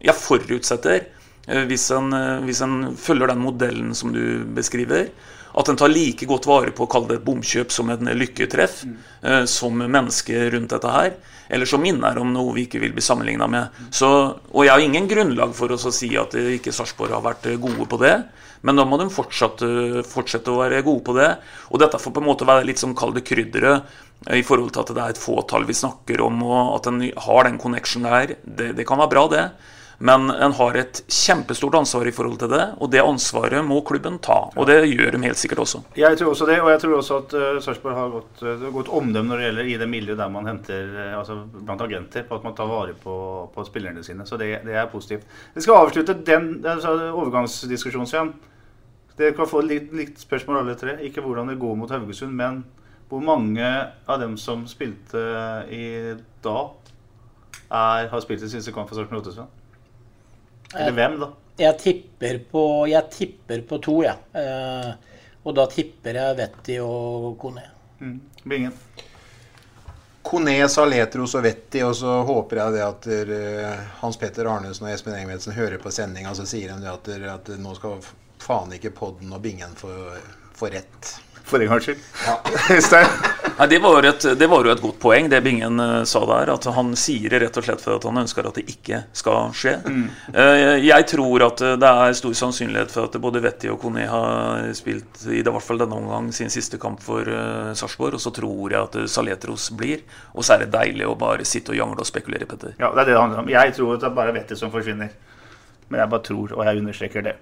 [0.02, 1.06] jeg forutsetter,
[1.48, 2.12] uh, hvis en,
[2.44, 5.08] hvis en følger den modellen som du beskriver,
[5.52, 8.84] At en tar like godt vare på å kalle det et bomkjøp som en lykketreff,
[9.22, 11.16] eh, som menneske rundt dette her.
[11.50, 13.80] Eller som minner om noe vi ikke vil bli sammenligna med.
[13.94, 14.08] Så,
[14.50, 17.58] og jeg har ingen grunnlag for å si at eh, ikke Sarpsborg har vært eh,
[17.60, 18.14] gode på det.
[18.66, 21.32] Men da må de fortsatt, eh, fortsette å være gode på det.
[21.72, 23.98] Og dette får på en måte være litt som kall det krydderet
[24.36, 27.46] i forhold til at det er et fåtall vi snakker om, og at en har
[27.48, 28.36] den connection der.
[28.44, 29.44] Det, det kan være bra, det.
[30.02, 34.14] Men en har et kjempestort ansvar i forhold til det, og det ansvaret må klubben
[34.24, 34.38] ta.
[34.56, 35.82] Og det gjør de helt sikkert også.
[36.00, 38.88] Jeg tror også det, og jeg tror også at uh, Sarpsborg har gått, uh, godt
[38.96, 42.40] omdømme når det gjelder i det miljøet der man henter uh, altså blant agenter, på
[42.40, 43.18] at man tar vare på,
[43.52, 44.24] på spillerne sine.
[44.24, 45.28] Så det, det, er positivt.
[45.52, 48.34] Vi skal avslutte den altså, overgangsdiskusjonen, igjen.
[49.20, 50.96] Dere kan få litt, litt spørsmål alle tre.
[51.04, 52.62] Ikke hvordan det går mot Haugesund, men
[53.12, 53.68] hvor mange
[54.08, 55.28] av dem som spilte
[55.68, 55.86] i
[56.40, 56.92] dag,
[57.68, 59.50] er, har spilt i siste kamp for Sarpsborg 8?
[60.74, 61.30] Eller hvem, da?
[61.60, 64.16] Jeg tipper på, jeg tipper på to, jeg.
[64.32, 64.40] Ja.
[64.40, 64.90] Eh,
[65.40, 67.64] og da tipper jeg Vetti og Kone.
[68.00, 68.18] Mm.
[68.44, 68.74] Bingen.
[70.22, 74.86] Kone, Saletros og Vetti, og så håper jeg det at der, uh, Hans Petter Arnesen
[74.86, 78.04] og Espen Engebretsen hører på sendinga, så sier de det at, der, at nå skal
[78.40, 81.14] faen ikke podden og Bingen få rett.
[81.50, 82.02] For en gangs skyld.
[82.26, 82.38] Ja.
[83.60, 86.52] Nei, det, var et, det, var jo et godt poeng, det Bingen uh, sa der.
[86.54, 89.50] At han sier det rett og slett for at han ønsker at det ikke skal
[89.56, 89.74] skje.
[89.84, 90.06] Mm.
[90.32, 94.06] Uh, jeg tror at uh, det er stor sannsynlighet for at både Vetti og Kone
[94.08, 98.16] har spilt i det hvert fall denne omgang sin siste kamp for uh, Sarpsborg.
[98.16, 100.06] Og så tror jeg at Saletros blir.
[100.32, 102.78] Og så er det deilig å bare sitte og jangle og spekulere, Petter.
[102.78, 103.52] Ja, det er det det handler om.
[103.52, 105.12] Jeg tror at det er bare Vetti som forsvinner.
[105.90, 107.36] Men jeg bare tror, og jeg understreker det.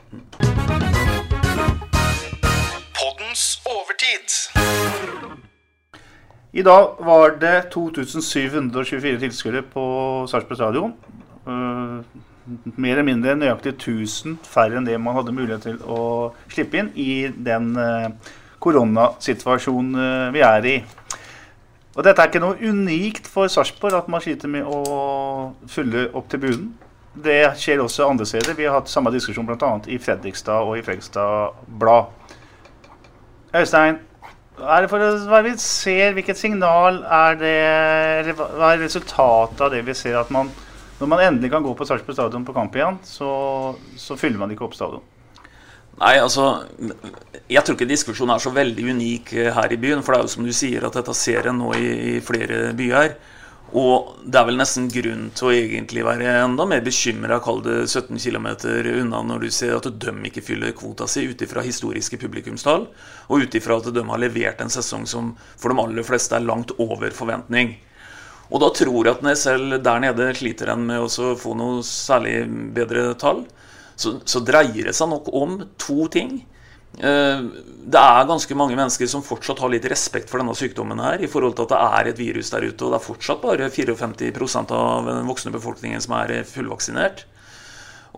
[6.59, 9.83] I dag var det 2724 tilskuere på
[10.27, 10.95] Sarpsborg stadion.
[11.47, 12.01] Uh,
[12.75, 16.01] mer eller mindre nøyaktig 1000 færre enn det man hadde mulighet til å
[16.51, 18.09] slippe inn i den uh,
[18.65, 20.75] koronasituasjonen uh, vi er i.
[21.95, 26.27] Og Dette er ikke noe unikt for Sarpsborg, at man sliter med å fylle opp
[26.33, 26.73] tribunen.
[27.15, 28.59] Det skjer også andre steder.
[28.59, 29.73] Vi har hatt samme diskusjon bl.a.
[29.87, 32.11] i Fredrikstad og i Fredrikstad Blad.
[33.55, 34.03] Øystein,
[34.63, 39.85] er det for hva vi ser, Hvilket signal er det Hva er resultatet av det
[39.87, 40.19] vi ser?
[40.21, 40.51] At man,
[40.99, 43.31] når man endelig kan gå på Sarpsborg stadion på kamp igjen, så,
[43.97, 45.05] så, fyller man ikke opp stadion?
[45.99, 46.65] Nei, altså
[47.51, 50.05] Jeg tror ikke diskusjonen er så veldig unik her i byen.
[50.05, 52.73] For det er jo som du sier, at dette ser en nå i, i flere
[52.79, 53.17] byer.
[53.77, 57.83] Og det er vel nesten grunn til å egentlig være enda mer bekymra, kall det
[57.85, 58.47] 17 km
[58.95, 62.87] unna, når du ser at de ikke fyller kvota si ut ifra historiske publikumstall,
[63.29, 66.49] og ut ifra at de har levert en sesong som for de aller fleste er
[66.49, 67.77] langt over forventning.
[68.49, 71.53] Og da tror jeg at når jeg selv der nede sliter en med å få
[71.59, 72.47] noe særlig
[72.77, 73.45] bedre tall,
[73.99, 76.39] så, så dreier det seg nok om to ting.
[76.97, 77.41] Eh,
[77.89, 81.31] det er ganske mange mennesker som fortsatt har litt respekt for denne sykdommen her, i
[81.31, 84.75] forhold til at det er et virus der ute, og det er fortsatt bare 54%
[84.77, 87.27] av den voksne befolkningen som er fullvaksinert.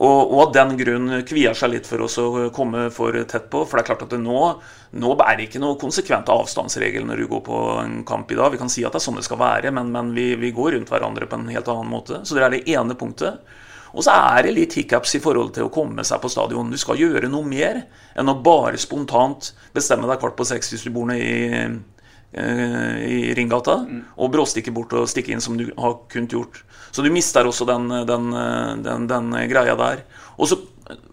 [0.00, 3.66] Og, og av den grunn kvier seg litt for oss å komme for tett på.
[3.68, 4.44] For det er klart at nå,
[4.96, 8.54] nå er det ikke noe konsekvent avstandsregel når du går på en kamp i dag.
[8.54, 10.78] Vi kan si at det er sånn det skal være, men, men vi, vi, går
[10.78, 12.22] rundt hverandre på en helt annen måte.
[12.24, 13.42] Så det er det ene punktet.
[13.92, 16.70] Og så er det litt hiccups i forhold til å komme seg på stadion.
[16.70, 17.82] Du skal gjøre noe mer
[18.18, 21.62] enn å bare spontant bestemme deg kvart på seks hvis du bor nede i,
[22.32, 23.80] eh, i Ringgata,
[24.16, 26.62] og bråstikke bort og stikke inn som du har kunnet gjort.
[26.90, 28.30] Så du mister også den, den,
[28.82, 30.04] den, den greia der.
[30.38, 30.58] Og så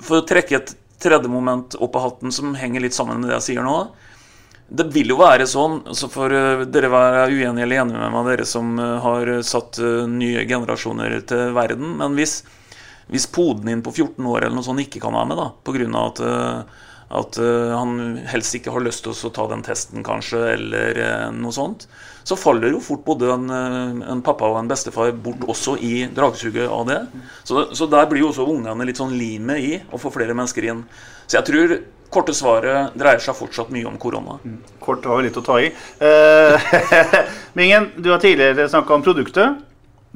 [0.01, 3.38] for å trekke et tredje moment opp av hatten som henger litt sammen med det
[3.38, 3.80] jeg sier nå.
[4.67, 8.32] Det vil jo være sånn, så får eh, dere være uenige eller enige med meg,
[8.34, 9.80] dere som eh, har satt
[10.11, 11.93] nye generasjoner til verden.
[12.01, 12.41] Men hvis
[13.12, 15.88] hvis poden din på 14 år eller noe sånt ikke kan være med, da, pga.
[16.01, 16.84] at, eh,
[17.18, 21.28] at uh, han helst ikke har lyst til å ta den testen, kanskje, eller uh,
[21.32, 21.88] noe sånt,
[22.28, 23.45] så faller jo fort både en,
[24.03, 26.97] en, pappa og en bestefar bort også i dragsuget av det.
[27.47, 30.68] Så, så der blir jo også ungene litt sånn limet i å få flere mennesker
[30.68, 30.82] inn.
[31.24, 31.78] Så jeg tror
[32.12, 34.36] korte svaret dreier seg fortsatt mye om korona.
[34.43, 34.60] Mm.
[34.84, 35.72] Kort har jo litt å ta i.
[36.03, 36.68] Uh,
[37.60, 39.64] Mingen, du har tidligere snakka om produktet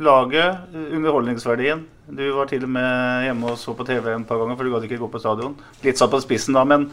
[0.02, 1.84] laget, underholdningsverdien.
[2.12, 4.74] Du var til og med hjemme og så på TV en par ganger, for du
[4.74, 5.54] gadd ikke gå på stadion.
[5.86, 6.90] Litt satt på spissen da, men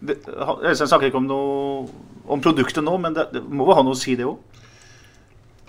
[0.00, 1.86] Øystein snakker ikke om, noe,
[2.28, 4.60] om produktet nå, men det, det må jo ha noe å si, det òg?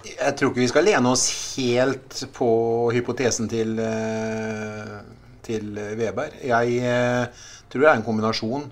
[0.07, 2.49] Jeg tror ikke vi skal lene oss helt på
[2.95, 4.99] hypotesen til, eh,
[5.45, 6.39] til Weber.
[6.43, 8.67] Jeg eh, tror det er en kombinasjon.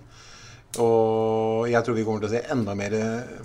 [0.80, 2.94] Og jeg tror vi kommer til å se enda mer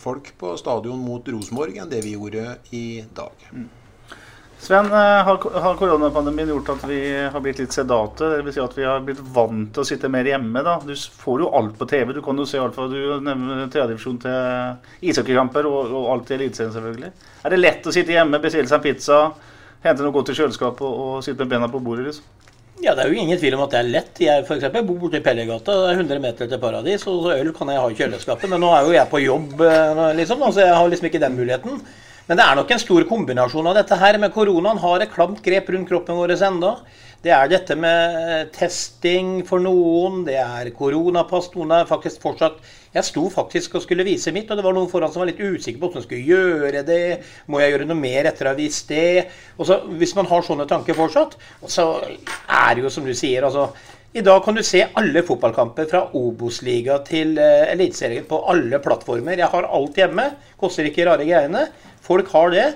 [0.02, 2.84] folk på stadion mot Rosenborg enn det vi gjorde i
[3.16, 3.46] dag.
[3.54, 3.70] Mm.
[4.64, 6.98] Sven, eh, har, koronapandemien gjort at vi
[7.32, 8.30] har blitt litt sedate?
[8.32, 10.62] Det vil si at vi har blitt vant til å sitte mer hjemme?
[10.64, 10.78] da?
[10.80, 12.14] Du får jo alt på TV.
[12.16, 16.38] Du kan jo se alt fra du nevner tredjedivisjon til ishockeykamper og, og alt i
[16.38, 17.10] Eliteserien, selvfølgelig.
[17.44, 19.18] Er det lett å sitte hjemme, bestille seg en pizza,
[19.84, 22.08] hente noe godt i kjøleskapet og, og sitte med bena på bordet?
[22.08, 22.32] liksom?
[22.80, 24.22] Ja, Det er jo ingen tvil om at det er lett.
[24.24, 25.76] Jeg for eksempel, bor borte i Pellegata.
[25.76, 28.48] Det er 100 meter til Paradis, og øl kan jeg ha i kjøleskapet.
[28.48, 31.36] Men nå er jo jeg på jobb, eh, liksom, så jeg har liksom ikke den
[31.36, 31.84] muligheten.
[32.24, 34.16] Men det er nok en stor kombinasjon av dette her.
[34.20, 36.70] Med koronaen har et klamt grep rundt kroppen vår ennå.
[37.24, 41.50] Det er dette med testing for noen, det er koronapass.
[41.54, 42.58] Noen er faktisk fortsatt
[42.94, 45.40] Jeg sto faktisk og skulle vise mitt, og det var noen foran som var litt
[45.40, 47.00] usikker på hvordan de skulle gjøre det.
[47.48, 49.24] Må jeg gjøre noe mer etter å ha vist det?
[49.56, 53.44] Og så, Hvis man har sånne tanker fortsatt, så er det jo som du sier,
[53.44, 53.70] altså
[54.14, 59.34] i dag kan du se alle fotballkamper fra Obos-liga til uh, Eliteserien på alle plattformer.
[59.40, 60.28] Jeg har alt hjemme.
[60.60, 61.64] Koster ikke rare greiene.
[62.04, 62.68] Folk har det.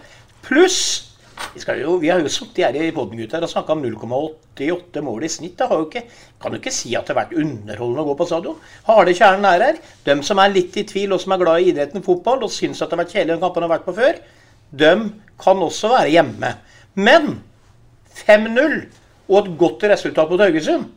[0.47, 1.09] Pluss
[1.55, 5.31] vi, jo, vi, har jo sittet her i poden og snakka om 0,88 mål i
[5.31, 5.59] snitt.
[5.59, 6.03] Det ikke,
[6.43, 8.59] kan jo ikke si at det har vært underholdende å gå på stadion.
[8.89, 9.81] Harde kjernen er her.
[10.07, 12.83] De som er litt i tvil og som er glad i idretten fotball og syns
[12.83, 14.20] at det har vært kjedelig den kampen har vært på før,
[14.83, 14.93] de
[15.41, 16.53] kan også være hjemme.
[16.99, 17.39] Men
[18.24, 18.79] 5-0
[19.29, 20.89] og et godt resultat mot Haugesund,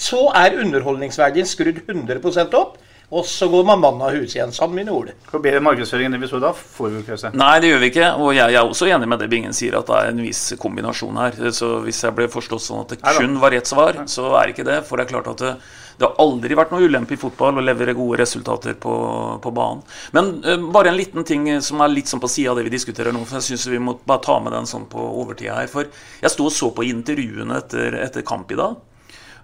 [0.00, 2.78] så er underholdningsverdien skrudd 100% opp.
[3.10, 5.08] Og så går man mann av hus igjen, sammen mine ord.
[5.32, 7.32] Hvor bedre markedsføring enn det vi så da, får vi ikke se.
[7.34, 8.10] Nei, det gjør vi ikke.
[8.22, 11.18] Og jeg, er også enig med det Bingen sier, at det er en viss kombinasjon
[11.18, 11.38] her.
[11.56, 14.66] Så hvis jeg ble forstått sånn at det kun var ett svar, så er ikke
[14.68, 14.78] det.
[14.86, 15.50] For det er klart at det,
[15.98, 18.94] det har aldri vært noe ulempe i fotball å levere gode resultater på,
[19.42, 19.82] på banen.
[20.14, 22.76] Men uh, bare en liten ting som er litt sånn på sida av det vi
[22.76, 23.24] diskuterer nå.
[23.26, 25.72] For jeg syns vi må bare ta med den sånn på overtida her.
[25.72, 25.90] For
[26.22, 28.78] jeg sto og så på intervjuene etter, etter kamp i dag.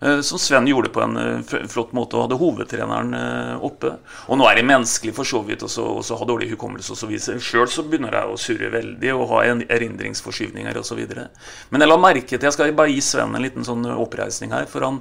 [0.01, 3.94] Eh, som Sven gjorde på en eh, flott måte og hadde hovedtreneren eh, oppe.
[4.28, 7.14] Og nå er det menneskelig for så vidt å ha dårlig hukommelse osv.
[7.40, 11.05] Sjøl så begynner jeg å surre veldig og ha erindringsforskyvninger osv.
[11.70, 14.68] Men jeg la merke til Jeg skal bare gi Sven en liten sånn oppreisning her.
[14.70, 15.01] For han,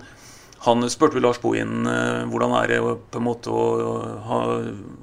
[0.68, 1.84] han spurte Lars Bohin
[2.32, 3.98] hvordan er det på en måte å
[4.30, 4.39] ha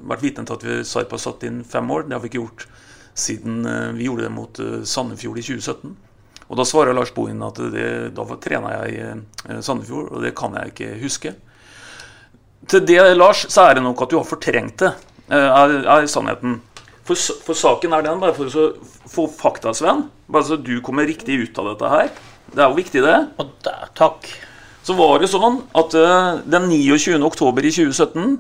[0.09, 2.09] vært vitne til at vi Sarpa satt inn fem år.
[2.09, 2.67] Det har vi ikke gjort
[3.13, 3.61] siden
[3.99, 5.93] vi gjorde det mot Sandefjord i 2017.
[6.53, 10.35] Og Da svarer Lars Bohin at det, da trena jeg i eh, Sandefjord, og det
[10.37, 11.33] kan jeg ikke huske.
[12.69, 14.93] Til det, Lars, så er det nok at du har fortrengt det,
[15.33, 16.61] eh, er, er sannheten.
[17.09, 18.69] For, for, saken er den, bare for å
[19.11, 22.13] få fakta, Sven, bare så du kommer riktig ut av dette her.
[22.53, 23.17] Det er jo viktig, det.
[23.41, 24.29] Og der, takk.
[24.85, 27.17] Så var det sånn at uh, den 29.
[27.25, 28.37] oktober i 2017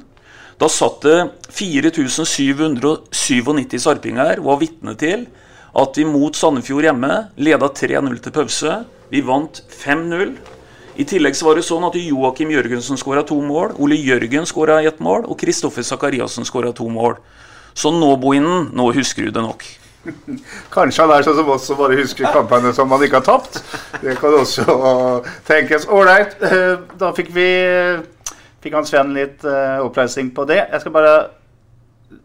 [0.61, 1.17] da satt det
[1.51, 5.27] 4797 sarpinger og var vitne til
[5.73, 8.79] at vi mot Sandefjord hjemme leda 3-0 til pause.
[9.13, 10.35] Vi vant 5-0.
[11.01, 14.83] I tillegg så var det sånn at Joakim Jørgensen skåra to mål, Ole Jørgen skåra
[14.85, 17.17] ett mål, og Kristoffer Sakariassen skåra to mål.
[17.73, 19.65] Så nå, Bohinen, nå husker du det nok.
[20.75, 23.63] Kanskje han er sånn som oss som bare husker kampene som man ikke har tapt.
[24.03, 24.67] Det kan også
[25.49, 25.87] tenkes.
[25.89, 27.49] Ålreit, eh, da fikk vi
[28.63, 30.61] fikk han Sven litt eh, oppreisning på det.
[30.67, 31.15] Jeg skal bare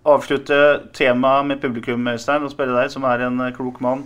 [0.07, 0.57] avslutte
[0.95, 4.05] temaet med publikum, Øystein, og spørre deg, som er en eh, klok mann.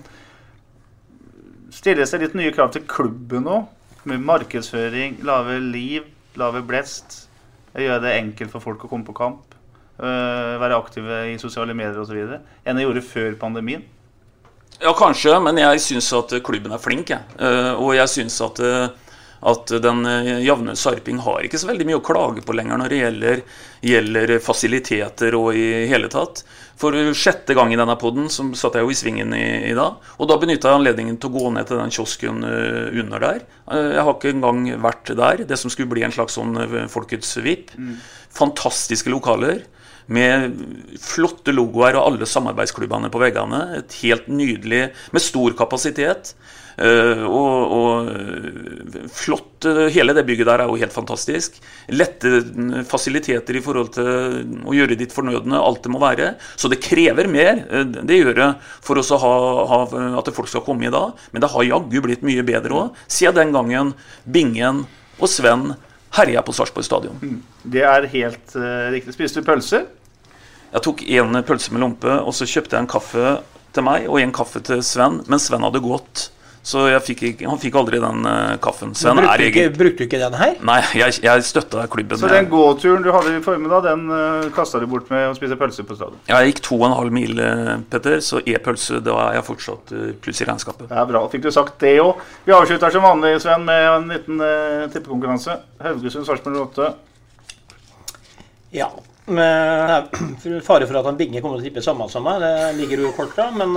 [1.71, 3.61] Stilles det litt nye krav til klubben nå?
[4.09, 6.07] Med markedsføring, lave liv,
[6.39, 7.25] lave blest?
[7.77, 9.55] Gjøre det enkelt for folk å komme på kamp?
[10.01, 12.17] Øh, være aktive i sosiale medier osv.
[12.65, 13.85] enn det gjorde før pandemien?
[14.81, 17.11] Ja, kanskje, men jeg syns at klubben er flink.
[17.13, 17.21] Jeg.
[17.37, 18.57] Uh, og jeg syns at
[19.41, 22.93] at den eh, jevne sarping har ikke så veldig mye å klage på lenger når
[22.93, 23.41] det gjelder,
[23.89, 26.43] gjelder fasiliteter og i hele tatt.
[26.81, 29.97] For sjette gang i denne poden satt jeg jo i svingen i, i dag.
[30.21, 33.43] Og da benytta jeg anledningen til å gå ned til den kiosken uh, under der.
[33.69, 35.43] Uh, jeg har ikke engang vært der.
[35.49, 36.57] Det som skulle bli en slags sånn
[36.89, 37.75] Folkets VIP.
[37.77, 37.99] Mm.
[38.33, 39.61] Fantastiske lokaler.
[40.11, 40.57] Med
[41.01, 43.61] flotte logoer og alle samarbeidsklubbene på veggene.
[43.77, 46.33] Et helt nydelig Med stor kapasitet.
[46.79, 49.47] Uh, og, og, flott
[49.93, 51.59] Hele det bygget der er jo helt fantastisk.
[51.93, 52.39] Lette
[52.89, 56.31] fasiliteter i forhold til å gjøre ditt fornødne, alt det må være.
[56.57, 57.61] Så det krever mer.
[58.01, 58.47] Det gjør det
[58.81, 59.35] for oss å ha,
[59.69, 59.79] ha,
[60.17, 61.13] at folk skal komme i dag.
[61.29, 63.93] Men det har jaggu blitt mye bedre òg, siden den gangen
[64.25, 64.87] Bingen
[65.21, 65.75] og Sven
[66.17, 67.21] herja på Sarpsborg stadion.
[67.21, 67.39] Mm.
[67.63, 69.15] Det er helt uh, riktig.
[69.15, 69.87] Spiste du pølser?
[70.71, 73.39] Jeg tok en pølse med lompe, og så kjøpte jeg en kaffe
[73.75, 75.21] til meg og en kaffe til Sven.
[75.27, 76.29] Men Sven hadde gått.
[76.61, 78.91] Så ikke, han fikk aldri den uh, kaffen.
[78.97, 80.51] Sven brukte, er ikke, brukte du ikke den her?
[80.67, 82.19] Nei, jeg, jeg støtta klubben.
[82.21, 85.33] Så den gåturen du hadde i formiddag, den uh, eh, kasta du bort med å
[85.37, 86.19] spise pølse på stadion?
[86.29, 89.47] Ja, jeg gikk to og en halv mil, uh, Petter, så e-pølse, da er jeg
[89.47, 90.85] fortsatt uh, pluss i regnskapet.
[90.91, 91.23] Det er bra.
[91.33, 92.21] Fikk du sagt det òg.
[92.45, 95.57] Vi avslutter som vanlig, Sven, med en liten uh, tippekonkurranse.
[95.81, 96.91] Haugesund-Sarpsborg 8.
[98.77, 98.91] Ja.
[99.33, 100.13] Med
[100.67, 102.53] fare for at han Binge kommer til å tippe samme som meg, det
[102.83, 103.49] ligger jo i korta.
[103.57, 103.73] Men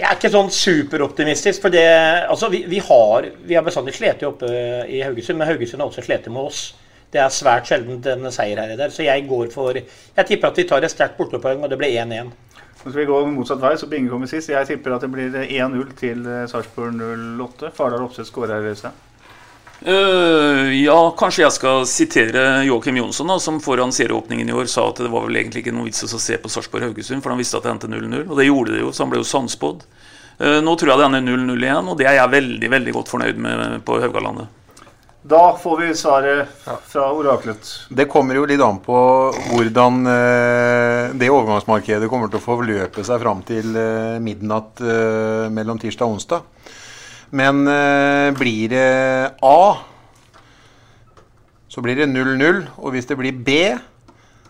[0.00, 1.84] Jeg er ikke sånn superoptimistisk, for det
[2.24, 4.48] Altså, vi, vi har Vi har bestandig slitt oppe
[4.88, 6.62] i Haugesund, men Haugesund har også slitt med oss.
[7.12, 10.48] Det er svært sjelden en seier her i der, så jeg går for Jeg tipper
[10.48, 12.32] at vi tar et sterkt bortepoeng, og det blir 1-1.
[12.80, 14.48] Så skal vi gå motsatt vei, så Binge kommer sist.
[14.48, 17.74] Jeg tipper at det blir 1-0 til Sarpsborg 08.
[17.76, 19.09] Fardal Opseth skårer her, Øystein.
[19.80, 24.84] Uh, ja, kanskje jeg skal sitere Joakim Jonsson, da, som foran serieåpningen i år sa
[24.90, 27.56] at det var vel egentlig ikke noe vits å se på Sarpsborg-Haugesund, for han visste
[27.56, 28.26] at det endte 0-0.
[28.26, 29.86] Og det gjorde det jo, så han ble jo sannspådd.
[30.40, 33.14] Uh, nå tror jeg det ender 0-0 igjen, og det er jeg veldig veldig godt
[33.14, 34.56] fornøyd med på Haugalandet.
[35.30, 37.72] Da får vi svaret fra oraklet.
[37.88, 39.00] Det kommer jo litt an på
[39.50, 43.76] hvordan eh, det overgangsmarkedet kommer til å forløpe seg fram til
[44.24, 44.80] midnatt
[45.52, 46.48] mellom tirsdag og onsdag.
[47.30, 49.74] Men eh, blir det A,
[51.70, 52.64] så blir det 0-0.
[52.76, 53.50] Og hvis det blir B,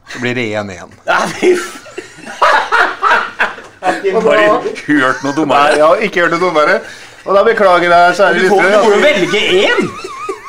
[0.09, 0.97] så blir det 1-1.
[3.81, 5.77] Bare hørt noe dummere.
[5.77, 6.81] jeg har ikke hørt noe dummere.
[7.25, 8.73] Og da beklager jeg, kjære lyttere.
[8.73, 9.91] du får jo velge én!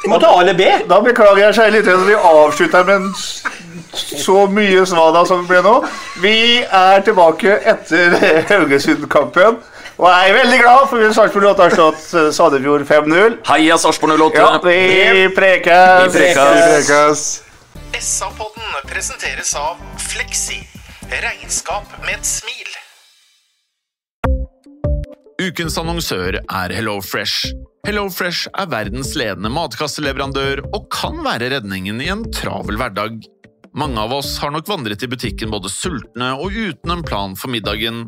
[0.02, 0.70] Du må ta A eller B.
[0.90, 3.14] Da beklager jeg, kjære lyttere, at vi avslutter med en
[3.94, 5.74] så mye svada som det ble nå.
[6.24, 8.16] Vi er tilbake etter
[8.52, 9.60] Haugesund-kampen.
[10.02, 13.36] Og jeg er veldig glad, for Sarpsborg 8 har slått eh, Sandefjord 5-0.
[13.46, 14.40] Heia Sarpsborg 08!
[14.42, 16.16] Ja, vi prekes.
[16.16, 17.26] Vi prekes.
[18.02, 20.58] SA-podden presenteres av Fleksi.
[21.12, 22.72] Regnskap med et smil.
[25.42, 27.52] Ukens annonsør er HelloFresh.
[27.86, 33.22] HelloFresh er verdens ledende matkasseleverandør og kan være redningen i en travel hverdag.
[33.78, 37.54] Mange av oss har nok vandret i butikken både sultne og uten en plan for
[37.54, 38.08] middagen,